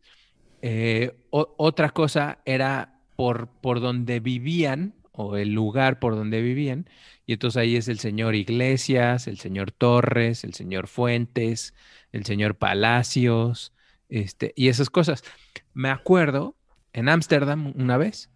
[0.62, 6.88] Eh, otra cosa era por, por donde vivían o el lugar por donde vivían.
[7.26, 11.74] Y entonces ahí es el señor Iglesias, el señor Torres, el señor Fuentes,
[12.12, 13.72] el señor Palacios,
[14.08, 15.24] este, y esas cosas.
[15.72, 16.54] Me acuerdo
[16.92, 18.30] en Ámsterdam una vez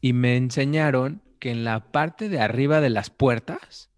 [0.00, 3.90] y me enseñaron que en la parte de arriba de las puertas,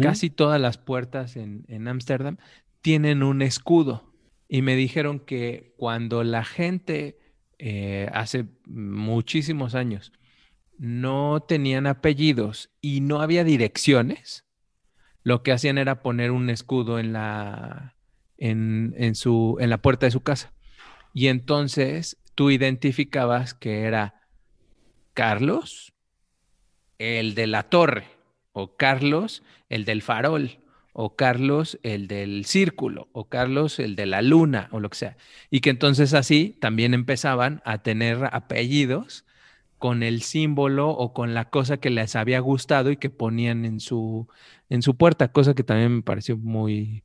[0.00, 2.38] casi todas las puertas en Ámsterdam
[2.80, 4.14] tienen un escudo.
[4.48, 7.18] Y me dijeron que cuando la gente
[7.58, 10.12] eh, hace muchísimos años
[10.78, 14.44] no tenían apellidos y no había direcciones,
[15.22, 17.96] lo que hacían era poner un escudo en la,
[18.36, 20.52] en, su, en la puerta de su casa.
[21.12, 24.22] Y entonces tú identificabas que era
[25.14, 25.94] Carlos,
[26.98, 28.06] el de la torre,
[28.52, 30.58] o Carlos, el del farol,
[30.94, 35.16] o Carlos el del círculo, o Carlos el de la luna, o lo que sea.
[35.50, 39.26] Y que entonces así también empezaban a tener apellidos
[39.78, 43.80] con el símbolo o con la cosa que les había gustado y que ponían en
[43.80, 44.28] su,
[44.70, 47.02] en su puerta, cosa que también me pareció muy,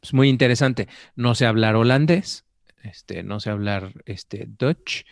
[0.00, 0.86] pues, muy interesante.
[1.16, 2.44] No sé hablar holandés,
[2.84, 5.04] este, no sé hablar este, Dutch,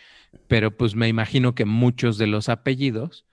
[0.47, 3.25] pero pues me imagino que muchos de los apellidos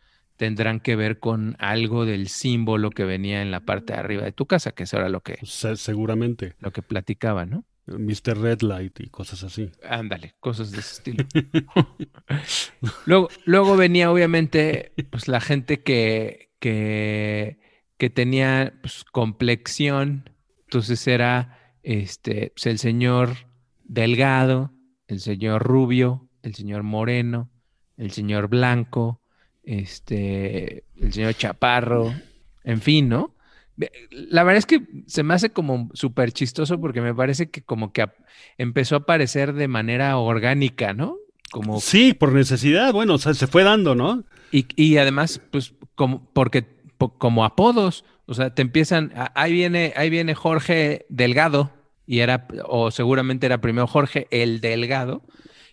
[0.43, 4.33] tendrán que ver con algo del símbolo que venía en la parte de arriba de
[4.33, 6.57] tu casa, que eso era lo que, Se- seguramente.
[6.59, 7.65] lo que platicaba, ¿no?
[7.87, 8.37] Mr.
[8.41, 9.71] Red Light y cosas así.
[9.89, 11.25] Ándale, cosas de ese estilo.
[13.07, 17.61] luego, luego venía obviamente pues, la gente que, que,
[17.99, 20.29] que tenía pues, complexión.
[20.65, 23.31] Entonces era este, pues, el señor
[23.85, 24.73] delgado,
[25.07, 27.49] el señor rubio, el señor moreno,
[27.97, 29.22] el señor blanco,
[29.65, 32.13] este, el señor chaparro,
[32.65, 33.35] en fin, ¿no?
[34.11, 37.93] La verdad es que se me hace como súper chistoso porque me parece que como
[37.93, 38.07] que
[38.59, 41.17] empezó a aparecer de manera orgánica, ¿no?
[41.51, 42.93] Como, Sí, por necesidad.
[42.93, 44.25] Bueno, o sea, se fue dando, ¿no?
[44.53, 49.53] y, y además, pues, como, porque, po- como apodos, o sea, te empiezan, a- ahí
[49.53, 51.73] viene, ahí viene Jorge Delgado,
[52.07, 55.23] y era, o seguramente era primero Jorge el Delgado,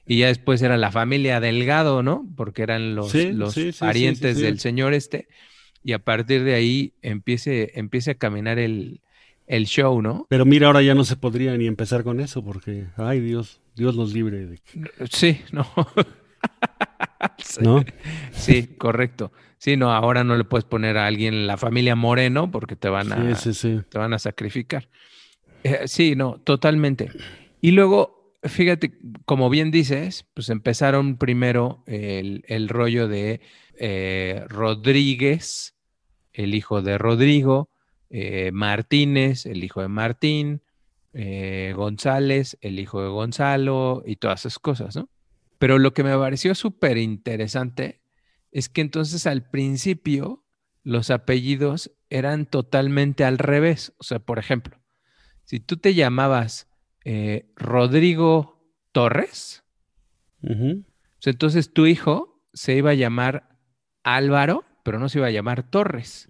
[0.10, 2.28] y ya después era la familia Delgado, ¿no?
[2.36, 5.28] Porque eran los, Sí, los sí, sí, sí, parientes del señor este,
[5.84, 9.02] y a partir de ahí empiece, empiece a caminar el,
[9.46, 10.26] el show, ¿no?
[10.28, 13.96] Pero mira, ahora ya no se podría ni empezar con eso porque, ay Dios, Dios
[13.96, 14.60] nos libre de...
[15.12, 15.66] Sí, no.
[17.38, 17.62] Sí.
[17.62, 17.84] ¿No?
[18.32, 19.32] Sí, correcto.
[19.58, 23.12] Sí, no, ahora no le puedes poner a alguien la familia Moreno porque te van
[23.12, 23.82] a, Sí, sí, sí.
[23.90, 24.88] te van a sacrificar.
[25.64, 27.10] Eh, sí, no, totalmente.
[27.60, 33.42] Y luego, fíjate, como bien dices, pues empezaron primero el, el rollo de
[33.78, 35.76] eh, Rodríguez,
[36.34, 37.70] el hijo de Rodrigo,
[38.10, 40.62] eh, Martínez, el hijo de Martín,
[41.14, 45.10] eh, González, el hijo de Gonzalo y todas esas cosas, ¿no?
[45.58, 48.02] Pero lo que me pareció súper interesante
[48.52, 50.46] es que entonces al principio
[50.84, 53.94] los apellidos eran totalmente al revés.
[53.98, 54.80] O sea, por ejemplo,
[55.44, 56.69] si tú te llamabas
[57.12, 59.64] eh, Rodrigo Torres,
[60.42, 63.58] pues entonces tu hijo se iba a llamar
[64.04, 66.30] Álvaro, pero no se iba a llamar Torres.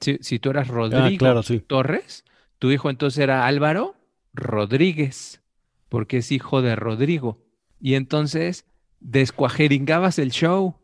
[0.00, 1.60] Si, si tú eras Rodrigo Ah, claro, sí.
[1.60, 2.24] Torres,
[2.58, 3.94] tu hijo entonces era Álvaro
[4.34, 5.40] Rodríguez,
[5.88, 7.38] porque es hijo de Rodrigo.
[7.80, 8.66] Y entonces
[8.98, 10.74] descuajeringabas el show,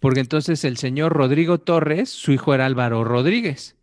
[0.00, 3.76] porque entonces el señor Rodrigo Torres, su hijo era Álvaro Rodríguez,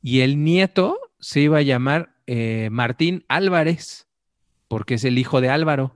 [0.00, 4.06] y el nieto se iba a llamar eh, Martín Álvarez,
[4.68, 5.94] porque es el hijo de Álvaro,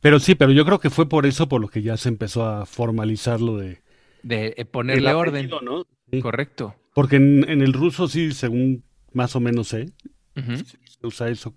[0.00, 2.44] Pero sí, pero yo creo que fue por eso por lo que ya se empezó
[2.46, 3.82] a formalizar lo de...
[4.22, 5.50] de eh, ponerle orden.
[5.62, 5.86] ¿no?
[6.10, 6.20] Sí.
[6.20, 6.74] Correcto.
[6.94, 9.86] Porque en, en el ruso sí, según más o menos sé,
[10.34, 11.54] se usa eso.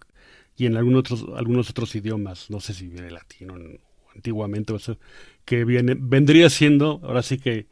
[0.56, 3.80] Y en otros, algunos otros idiomas, no sé si viene latino en-
[4.15, 4.99] antiguamente o eso,
[5.43, 7.67] que viene, vendría siendo, ahora sí que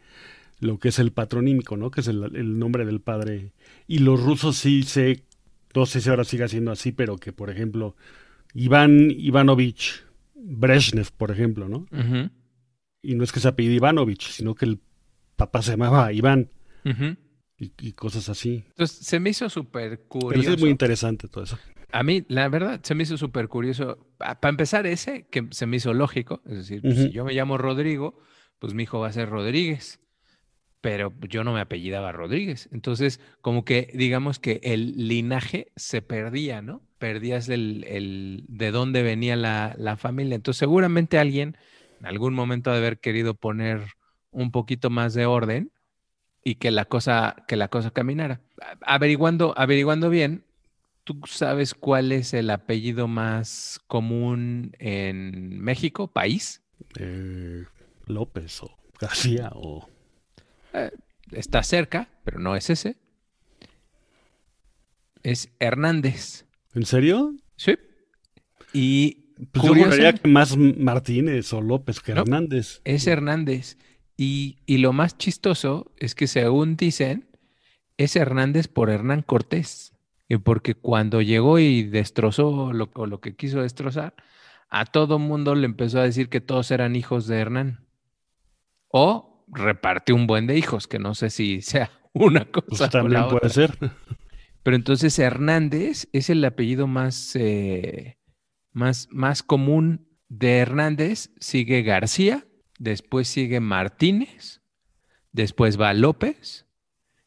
[0.59, 1.91] lo que es el patronímico, ¿no?
[1.91, 3.53] Que es el, el nombre del padre.
[3.87, 5.23] Y los rusos sí sé,
[5.75, 7.95] no sé si ahora siga siendo así, pero que por ejemplo,
[8.53, 10.03] Iván Ivanovich
[10.35, 11.85] Brezhnev, por ejemplo, ¿no?
[13.01, 14.79] Y no es que se apellide Ivanovich, sino que el
[15.35, 16.49] papá se llamaba Iván
[17.57, 18.63] y, y cosas así.
[18.69, 20.53] Entonces se me hizo súper Pero sí curioso.
[20.53, 21.57] es muy interesante todo eso.
[21.93, 24.07] A mí, la verdad, se me hizo súper curioso.
[24.17, 26.41] Para empezar, ese que se me hizo lógico.
[26.45, 28.17] Es decir, pues, si yo me llamo Rodrigo,
[28.59, 29.99] pues mi hijo va a ser Rodríguez.
[30.81, 32.67] Pero yo no me apellidaba Rodríguez.
[32.71, 36.81] Entonces, como que digamos que el linaje se perdía, ¿no?
[36.97, 40.35] Perdías el, el- de dónde venía la, la familia.
[40.35, 41.55] Entonces, seguramente alguien
[41.99, 43.81] en algún momento ha de haber querido poner
[44.31, 45.71] un poquito más de orden
[46.43, 48.41] y que la cosa, que la cosa caminara.
[48.81, 50.43] Averiguando, averiguando bien,
[51.03, 56.63] ¿tú sabes cuál es el apellido más común en México, país?
[56.99, 57.65] Eh,
[58.07, 59.87] López o García o...
[61.31, 62.97] Está cerca, pero no es ese.
[65.23, 66.45] Es Hernández.
[66.73, 67.33] ¿En serio?
[67.55, 67.77] Sí.
[68.73, 69.73] Y Pues yo
[70.21, 72.21] que más Martínez o López que No.
[72.21, 72.81] Hernández.
[72.83, 73.77] Es Hernández.
[74.17, 77.27] Y, y lo más chistoso es que según dicen,
[77.97, 79.93] es Hernández por Hernán Cortés.
[80.27, 84.15] Y porque cuando llegó y destrozó lo, o lo que quiso destrozar,
[84.69, 87.85] a todo mundo le empezó a decir que todos eran hijos de Hernán.
[88.87, 92.89] O repartió un buen de hijos, que no sé si sea una cosa Pues o
[92.89, 93.49] también la puede otra.
[93.49, 93.77] ser.
[94.63, 98.19] Pero entonces Hernández es el apellido más, eh,
[98.71, 101.31] más, más común de Hernández.
[101.39, 102.45] Sigue García,
[102.77, 104.61] después sigue Martínez,
[105.31, 106.67] después va López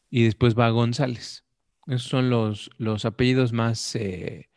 [0.09, 1.43] y después va González.
[1.87, 4.49] Esos son los, los apellidos más, eh,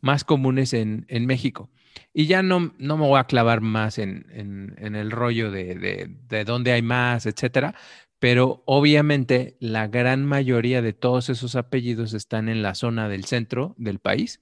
[0.00, 1.70] más comunes en, en México.
[2.12, 5.74] Y ya no, no me voy a clavar más en, en- en el rollo de,
[5.74, 7.74] de, de dónde hay más, etcétera,
[8.18, 13.74] pero obviamente la gran mayoría de todos esos apellidos están en la zona del centro
[13.78, 14.40] del país.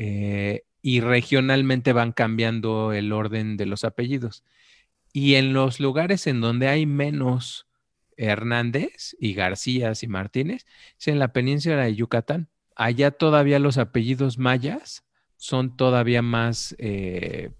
[0.00, 4.44] Eh, y regionalmente van cambiando el orden de los apellidos.
[5.12, 7.66] Y en los lugares en donde hay menos
[8.16, 10.66] Hernández y García y Martínez,
[10.98, 12.48] es en la península de Yucatán.
[12.76, 15.04] Allá todavía los apellidos mayas
[15.40, 17.50] son todavía más, eh,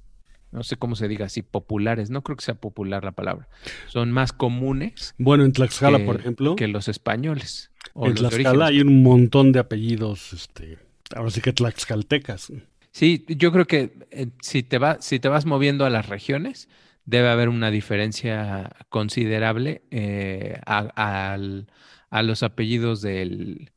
[0.53, 2.11] no sé cómo se diga así, populares.
[2.11, 3.49] No creo que sea popular la palabra.
[3.87, 5.15] Son más comunes.
[5.17, 6.57] Bueno, en Tlaxcala, por ejemplo.
[6.57, 7.71] Que los españoles.
[7.95, 10.77] en Tlaxcala hay un montón de apellidos, este,
[11.17, 12.53] ahora sí que tlaxcaltecas.
[12.93, 16.69] Sí, yo creo que eh, si, te va, si te vas moviendo a las regiones,
[17.07, 21.39] debe haber una diferencia considerable eh, a,
[22.23, 23.71] los apellidos del,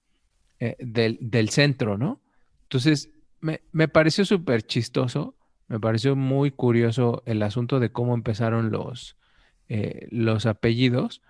[0.60, 2.22] eh, del, del, centro, ¿no?
[2.64, 3.14] Entonces,
[3.44, 5.36] me, me pareció súper chistoso,
[5.68, 9.18] me pareció muy curioso el asunto de cómo empezaron los,
[9.68, 11.22] eh, los apellidos.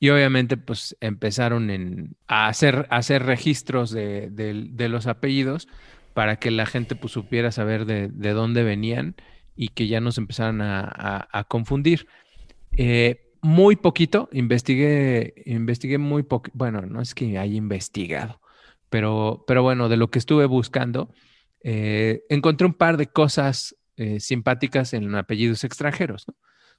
[0.00, 5.68] Y obviamente, pues empezaron en, a, hacer, hacer registros de, de, los apellidos
[6.12, 9.14] para que la gente pues, supiera saber de, de dónde venían
[9.54, 12.08] y que ya nos empezaron a, confundir.
[12.76, 18.40] Eh, muy poquito, investigué, investigué muy poco, bueno, no es que haya investigado,
[18.88, 21.10] pero, pero bueno, de lo que estuve buscando,
[21.64, 26.26] eh, encontré un par de cosas eh, simpáticas en apellidos extranjeros.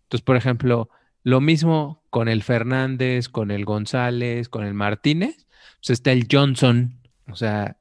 [0.03, 0.89] Entonces, por ejemplo,
[1.23, 6.99] lo mismo con el Fernández, con el González, con el Martínez, pues está el Johnson,
[7.27, 7.77] o sea,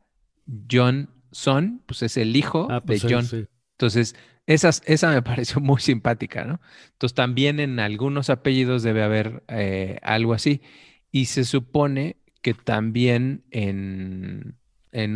[0.71, 3.27] Johnson, pues es el hijo ah, de pues John.
[3.73, 4.15] Entonces,
[4.47, 6.61] esa me pareció muy simpática, ¿no?
[6.93, 10.63] Entonces también en algunos apellidos debe haber eh, algo así.
[11.11, 14.57] Y se supone que también en,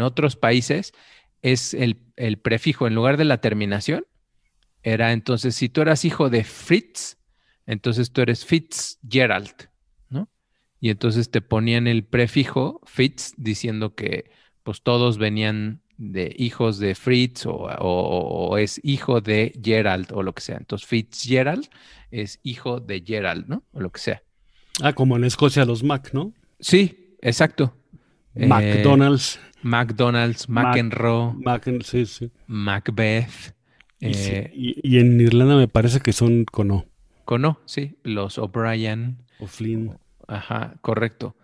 [0.00, 0.92] otros países
[1.42, 1.96] es el,
[2.38, 4.06] prefijo, en lugar de la terminación,
[4.82, 7.16] era entonces, si tú eras hijo de Fritz,
[7.66, 9.68] entonces tú eres Fitzgerald,
[10.08, 10.28] ¿no?
[10.80, 14.30] Y entonces te ponían el prefijo Fitz diciendo que
[14.62, 20.42] pues todos venían de hijos de Fritz o, es hijo de Gerald o lo que
[20.42, 20.56] sea.
[20.56, 21.68] Entonces Fitzgerald
[22.10, 23.64] es hijo de Gerald, ¿no?
[23.72, 24.22] O lo que sea.
[24.80, 26.32] Ah, como en Escocia los Mac, ¿no?
[26.60, 27.74] Sí, exacto.
[28.34, 29.36] McDonald's.
[29.36, 31.34] Eh, McDonald's, McEnroe.
[31.82, 32.30] sí, sí.
[32.46, 33.54] Macbeth.
[34.00, 36.86] Eh, y, en Irlanda me parece que son Cono.
[37.24, 37.98] Cono, sí.
[38.02, 39.18] Los O'Brien.
[39.40, 39.98] O Flynn.
[40.28, 41.36] Ajá, correcto.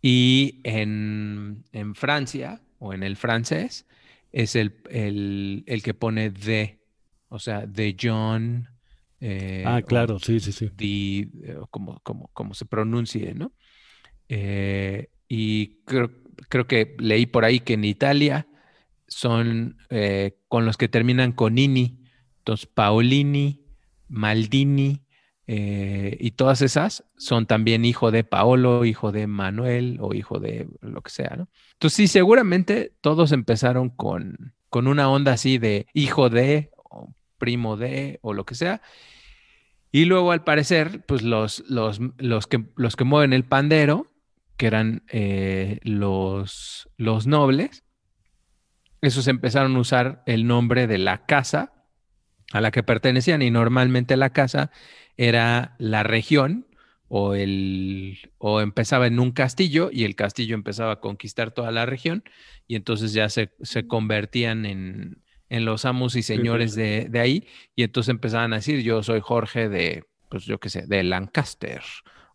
[0.00, 3.86] Y en, en Francia o en el francés
[4.32, 6.80] es el, que pone de,
[7.28, 8.68] o sea, de John.
[9.20, 10.70] Eh, ah, claro, sí, sí, sí.
[10.76, 13.52] De, eh, como, como, se pronuncie, ¿no?
[14.28, 15.73] Eh, y
[16.54, 18.46] creo, que leí por ahí que en Italia
[19.08, 19.76] son
[20.48, 22.00] con los que terminan con ini.
[22.38, 23.66] Entonces, Paolini,
[24.08, 25.02] Maldini,
[25.46, 31.02] y todas esas son también hijo de Paolo, hijo de Manuel o hijo de lo
[31.02, 31.48] que sea, ¿no?
[31.72, 37.76] Entonces, sí, seguramente todos empezaron con, con una onda así de hijo de, o primo
[37.76, 38.80] de, o lo que sea.
[39.92, 44.10] Y luego, al parecer, pues los, los, los, que, los que mueven el pandero,
[44.56, 47.84] que eran eh, los, los nobles,
[49.00, 51.72] esos empezaron a usar el nombre de la casa
[52.52, 54.70] a la que pertenecían y normalmente la casa
[55.16, 56.66] era la región
[57.08, 61.84] o, el, o empezaba en un castillo y el castillo empezaba a conquistar toda la
[61.84, 62.24] región
[62.66, 63.50] y entonces ya se,
[63.86, 69.20] convertían en, los amos y señores de, ahí y entonces empezaban a decir yo soy
[69.20, 71.82] Jorge de, pues yo qué sé, de Lancaster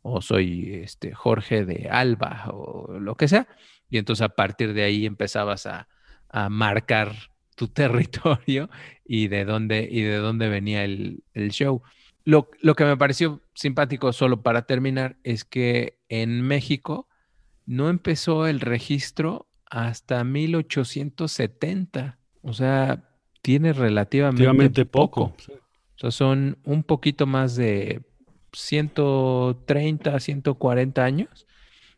[0.01, 3.47] o soy este, Jorge de Alba o lo que sea
[3.89, 5.87] y entonces a partir de ahí empezabas a,
[6.29, 7.13] a marcar
[7.55, 8.69] tu territorio
[9.05, 11.81] y de dónde, y de dónde venía el, el show.
[12.25, 17.07] Lo, que me pareció simpático, solo para terminar, es que en México
[17.65, 22.19] no empezó el registro hasta 1870.
[22.43, 23.09] O sea,
[23.41, 25.33] tiene relativamente, poco.
[25.33, 25.35] O
[25.97, 28.03] sea, son un poquito más de
[28.53, 31.47] 130, 140 años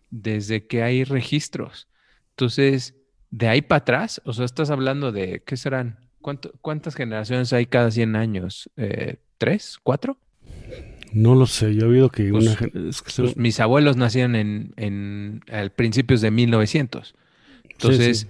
[0.10, 1.88] desde que hay registros.
[2.32, 2.96] Entonces,
[3.30, 6.00] de ahí para atrás, o sea, estás hablando de, ¿qué serán?
[6.20, 8.70] ¿Cuántas generaciones hay cada 100 años?
[8.78, 9.80] Eh, ¿Tres?
[9.82, 10.18] ¿Cuatro?
[11.14, 12.58] No lo sé, yo he oído que, pues,
[13.16, 15.42] pues, mis abuelos nacieron en, en
[15.76, 17.16] principios de 1900.
[17.70, 18.28] Entonces,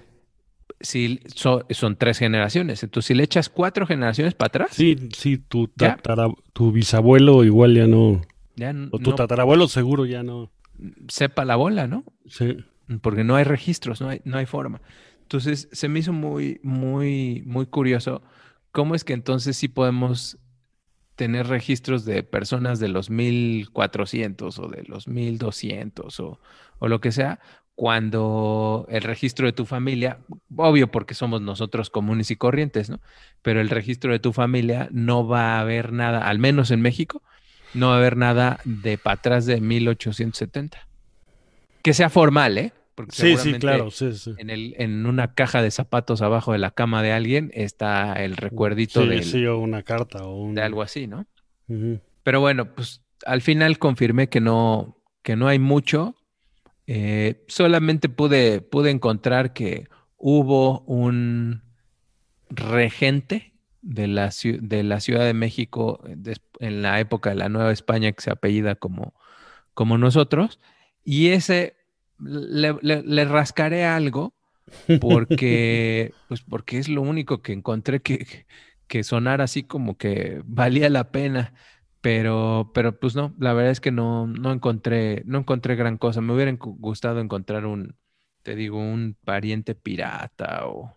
[0.81, 2.83] Si son tres generaciones.
[2.83, 4.69] Entonces, si le echas cuatro generaciones para atrás.
[4.71, 5.69] Sí, sí, tu,
[6.53, 8.21] tu bisabuelo igual ya no.
[8.91, 10.51] o tu tatarabuelo seguro ya no.
[11.07, 12.03] Sepa la bola, ¿no?
[12.27, 12.57] Sí.
[13.01, 14.81] Porque no hay registros, no hay, no hay forma.
[15.21, 18.21] Entonces, se me hizo muy, muy, muy curioso
[18.71, 20.37] cómo es que entonces sí podemos
[21.15, 26.39] tener registros de personas de los 1400 o de los 1200 o,
[26.79, 27.39] o lo que sea,
[27.81, 30.19] cuando el registro de tu familia,
[30.55, 32.99] obvio porque somos nosotros comunes y corrientes, ¿no?
[33.41, 37.23] Pero el registro de tu familia no va a haber nada, al menos en México,
[37.73, 40.87] no va a haber nada de para atrás de 1870.
[41.81, 42.71] Que sea formal, ¿eh?
[42.93, 44.35] Porque sí, sí, claro, sí, sí.
[44.37, 48.37] En, el, en una caja de zapatos abajo de la cama de alguien está el
[48.37, 49.23] recuerdito de...
[49.23, 50.53] Sí, o una carta o un...
[50.53, 51.25] De algo así, ¿no?
[52.21, 56.15] Pero bueno, pues al final confirmé que no, que no hay mucho
[56.87, 61.61] eh, solamente pude, pude encontrar que hubo un
[62.49, 66.03] regente de la, de la Ciudad de México
[66.59, 69.13] en la época de la Nueva España que se apellida como,
[69.73, 70.59] como nosotros,
[71.03, 71.75] y ese
[72.19, 74.33] le, rascaré algo
[74.99, 78.45] porque, pues porque es lo único que encontré que,
[78.87, 81.53] que sonara así como que valía la pena.
[82.01, 86.19] Pero, pero pues no, la verdad es que no, no encontré, no encontré gran cosa.
[86.21, 87.95] Me hubiera gustado encontrar un,
[88.41, 90.95] te digo, un pariente pirata o,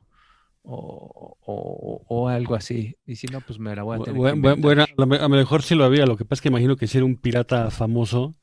[0.65, 2.97] o, algo así.
[3.07, 5.85] Y si no, pues me la voy a tener bueno, a lo mejor sí lo
[5.85, 6.07] había.
[6.07, 8.35] Lo que pasa es que imagino que si era un pirata famoso,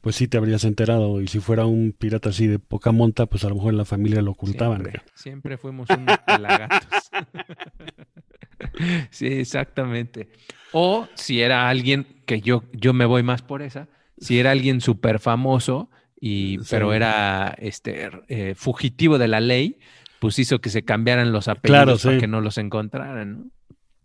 [0.00, 1.20] pues sí te habrías enterado.
[1.20, 3.84] Y si fuera un pirata así de poca monta, pues a lo mejor en la
[3.84, 4.80] familia lo ocultaban.
[4.80, 6.97] Siempre, siempre fuimos unos pelagatos.
[9.10, 10.28] sí, exactamente.
[10.72, 13.88] O si era alguien, que yo, yo me voy más por esa,
[14.18, 15.90] si era alguien súper famoso,
[16.20, 19.78] y, pero era este, eh, fugitivo de la ley,
[20.18, 23.52] pues hizo que se cambiaran los apellidos para que no los encontraran.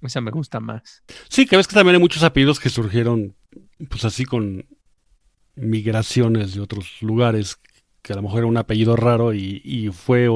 [0.01, 1.03] Esa me gusta más.
[1.29, 3.35] Sí, que ves que también hay muchos apellidos que surgieron,
[3.89, 4.65] pues así con
[5.55, 7.57] migraciones de otros lugares,
[8.01, 10.27] que a lo mejor era un apellido raro y, y fue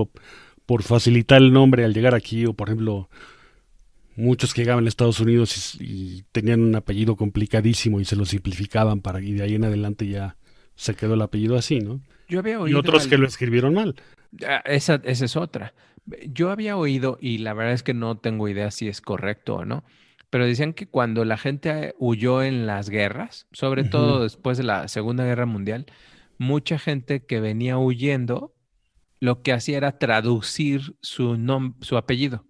[0.67, 3.09] por facilitar el nombre al llegar aquí, o por ejemplo,
[4.15, 9.01] muchos que llegaban a Estados Unidos y, tenían un apellido complicadísimo y se lo simplificaban
[9.01, 10.35] para y de ahí en adelante ya
[10.75, 12.01] se quedó el apellido así, ¿no?
[12.27, 13.95] Yo había oído y otros que lo escribieron mal.
[14.45, 15.73] Ah, esa, esa es otra.
[16.27, 19.65] Yo había oído, y la verdad es que no tengo idea si es correcto o
[19.65, 19.83] no,
[20.29, 24.87] pero decían que cuando la gente huyó en las guerras, sobre todo después de la
[24.89, 25.85] Segunda Guerra Mundial,
[26.37, 28.53] mucha gente que venía huyendo,
[29.19, 31.37] lo que hacía era traducir su,
[31.81, 32.45] su apellido.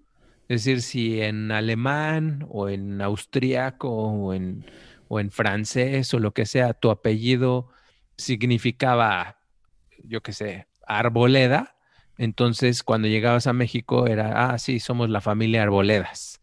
[0.48, 4.66] Es decir, si en alemán o en austríaco o en,
[5.08, 7.70] o en francés o lo que sea, tu apellido
[8.18, 9.40] significaba,
[10.04, 11.76] yo qué sé, arboleda,
[12.18, 16.42] entonces cuando llegabas a México era, ah, sí, somos la familia Arboledas,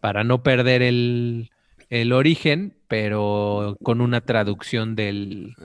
[0.00, 1.50] para no perder el,
[1.88, 5.56] el origen, pero con una traducción del,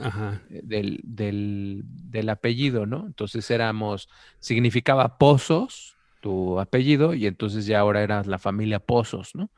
[0.48, 3.06] del, del, del, apellido, ¿no?
[3.06, 4.08] Entonces éramos,
[4.40, 9.48] significaba pozos, tu apellido y entonces ya ahora eras la familia Pozos, ¿no?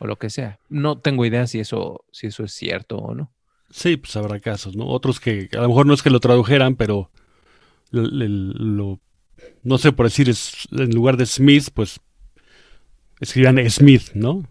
[0.00, 0.58] O lo que sea.
[0.68, 3.30] No tengo idea si eso, si eso es cierto o no.
[3.70, 4.88] Sí, pues habrá casos, ¿no?
[4.88, 7.12] Otros que a lo mejor no es que lo tradujeran, pero
[7.92, 8.98] lo,
[9.62, 12.00] no sé por decir, es, en lugar de Smith, pues
[13.20, 14.42] escribían Smith, ¿no?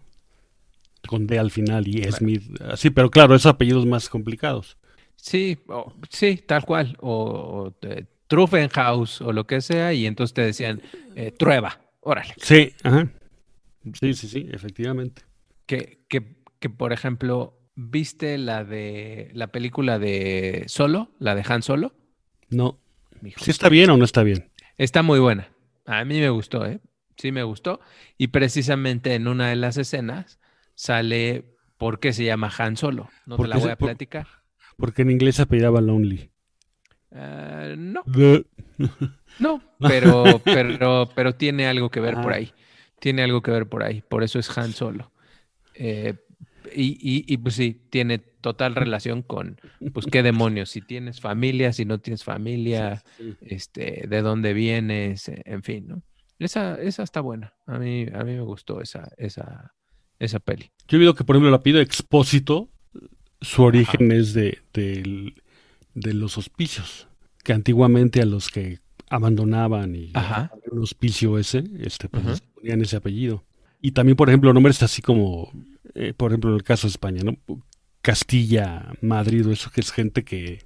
[1.06, 2.42] Con D al final y Smith.
[2.62, 4.76] Así, pero claro, esos apellidos más complicados.
[5.16, 5.58] Sí,
[6.08, 6.96] sí, tal cual.
[7.00, 7.72] O,
[8.26, 10.82] Truffenhaus o lo que sea, y entonces te decían,
[11.16, 12.34] eh, Trueba, órale.
[12.38, 13.10] Sí, ajá.
[13.98, 15.22] Sí, sí, sí, efectivamente.
[15.66, 21.62] Que, que, que, por ejemplo, ¿viste la de la película de Solo, la de Han
[21.62, 21.94] Solo?
[22.50, 22.78] No.
[23.36, 24.50] ¿Sí está bien o no está bien?
[24.78, 25.48] Está muy buena.
[25.86, 26.80] A mí me gustó, ¿eh?
[27.16, 27.80] Sí me gustó.
[28.16, 30.38] Y precisamente en una de las escenas
[30.80, 31.44] sale
[31.76, 33.10] por qué se llama Han Solo.
[33.26, 34.26] No te la voy a platicar.
[34.78, 36.30] porque en inglés se apellidaba Lonely.
[37.10, 38.02] Eh, no.
[39.38, 42.36] no, pero, pero, pero tiene algo que ver por ah.
[42.36, 42.54] ahí.
[42.98, 44.02] Tiene algo que ver por ahí.
[44.08, 45.12] Por eso es Han Solo.
[45.74, 46.14] Eh,
[46.74, 49.60] y, y, pues sí, tiene total relación con,
[49.92, 53.02] pues, qué demonios, si tienes familia, si no tienes familia,
[53.40, 56.02] este, de dónde vienes, en fin, ¿no?
[56.38, 57.54] Esa, esa está buena.
[57.66, 59.74] A mí, a mí me gustó esa, esa,
[60.20, 60.70] esa peli.
[60.86, 62.68] Yo he visto que, por ejemplo, la pido Expósito,
[63.40, 65.34] su origen es de, del
[65.94, 67.08] de los hospicios,
[67.44, 70.12] que antiguamente a los que abandonaban y
[70.70, 73.44] un hospicio ese, este, pues ponían ese apellido.
[73.80, 75.50] Y también, por ejemplo, nombres así como,
[75.94, 77.36] eh, por ejemplo, en el caso de España, ¿no?
[78.02, 80.64] Castilla, Madrid, eso que es gente que,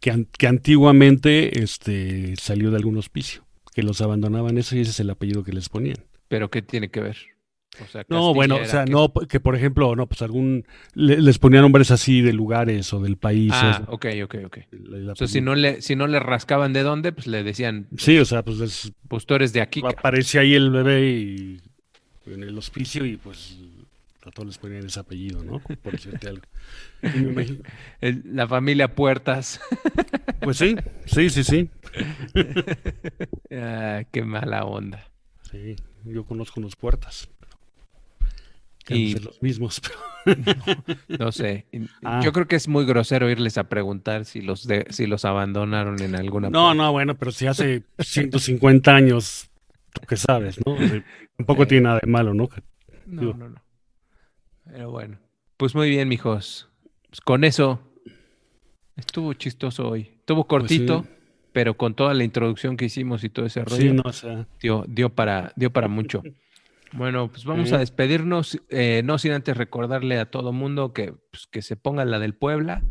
[0.00, 5.00] que, que, antiguamente este, salió de algún hospicio, que los abandonaban eso y ese es
[5.00, 5.98] el apellido que les ponían.
[6.28, 7.16] ¿Pero qué tiene que ver?
[8.08, 12.20] No, bueno, o sea, no, que por ejemplo, no, pues algún, les ponían nombres así
[12.20, 13.52] de lugares o del país.
[13.54, 14.58] Ah, ok, ok, ok.
[15.10, 17.86] o sea, si no, le, si no le rascaban de dónde, pues le decían.
[17.96, 19.82] Sí, o sea, pues les, Pues tú eres de aquí.
[19.86, 21.60] Aparece ahí el bebé y,
[22.26, 23.58] en el hospicio y pues
[24.26, 25.60] a todos les ponían ese apellido, ¿no?
[25.60, 26.42] Por decirte algo.
[28.24, 29.60] la familia Puertas.
[30.40, 31.68] Pues sí, sí, sí, sí.
[33.52, 35.10] Ah, qué mala onda.
[35.50, 37.28] Sí, yo conozco unos Puertas.
[38.88, 39.80] Y los mismos,
[41.08, 41.66] no, sé.
[42.02, 42.20] Ah.
[42.24, 46.16] Yo creo que es muy grosero irles a preguntar si los si los abandonaron en
[46.16, 46.50] alguna.
[46.50, 49.50] No, no, bueno, pero si hace 150 años,
[49.92, 50.76] tú que sabes, ¿no?
[51.36, 52.48] tampoco tiene nada de malo, ¿no?
[53.06, 53.62] No, no, no.
[54.64, 55.18] Pero bueno.
[55.56, 56.68] Pues muy bien, mijos.
[57.08, 57.80] Pues con eso
[58.96, 60.12] estuvo chistoso hoy.
[60.20, 61.06] Estuvo pues cortito,
[61.52, 63.76] pero con toda la introducción que hicimos y todo ese rollo.
[63.76, 64.46] Sí, no, o sea...
[64.60, 66.22] dio, dio, para, dio para mucho.
[66.92, 71.46] Bueno, pues vamos a despedirnos, eh, no sin antes recordarle a todo mundo que, pues,
[71.46, 72.82] que se ponga la del Puebla,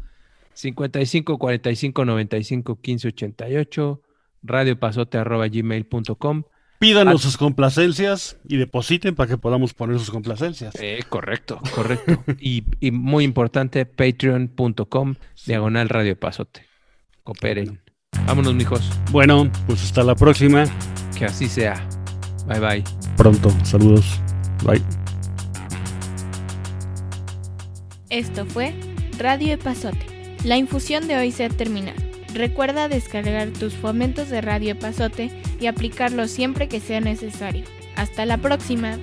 [0.54, 4.02] 55 45 95 15 88,
[4.44, 6.44] radiopasote arroba gmail.com.
[6.80, 10.74] Pídanos sus complacencias y depositen para que podamos poner sus complacencias.
[10.80, 12.24] Eh, correcto, correcto.
[12.40, 16.66] y, muy importante, patreon.com, diagonal Radio Pasote.
[17.24, 17.82] Cooperen.
[18.26, 18.90] Vámonos, mijos.
[19.12, 20.64] Bueno, pues hasta la próxima.
[21.18, 21.86] Que así sea.
[22.50, 22.84] Bye bye.
[23.16, 23.52] Pronto.
[23.64, 24.20] Saludos.
[24.66, 24.82] Bye.
[28.10, 28.74] Esto fue
[29.20, 30.36] Radio Pasote.
[30.44, 32.02] La infusión de hoy se ha terminado.
[32.34, 37.66] Recuerda descargar tus fomentos de Radio Pasote y aplicarlos siempre que sea necesario.
[37.96, 38.98] Hasta la próxima.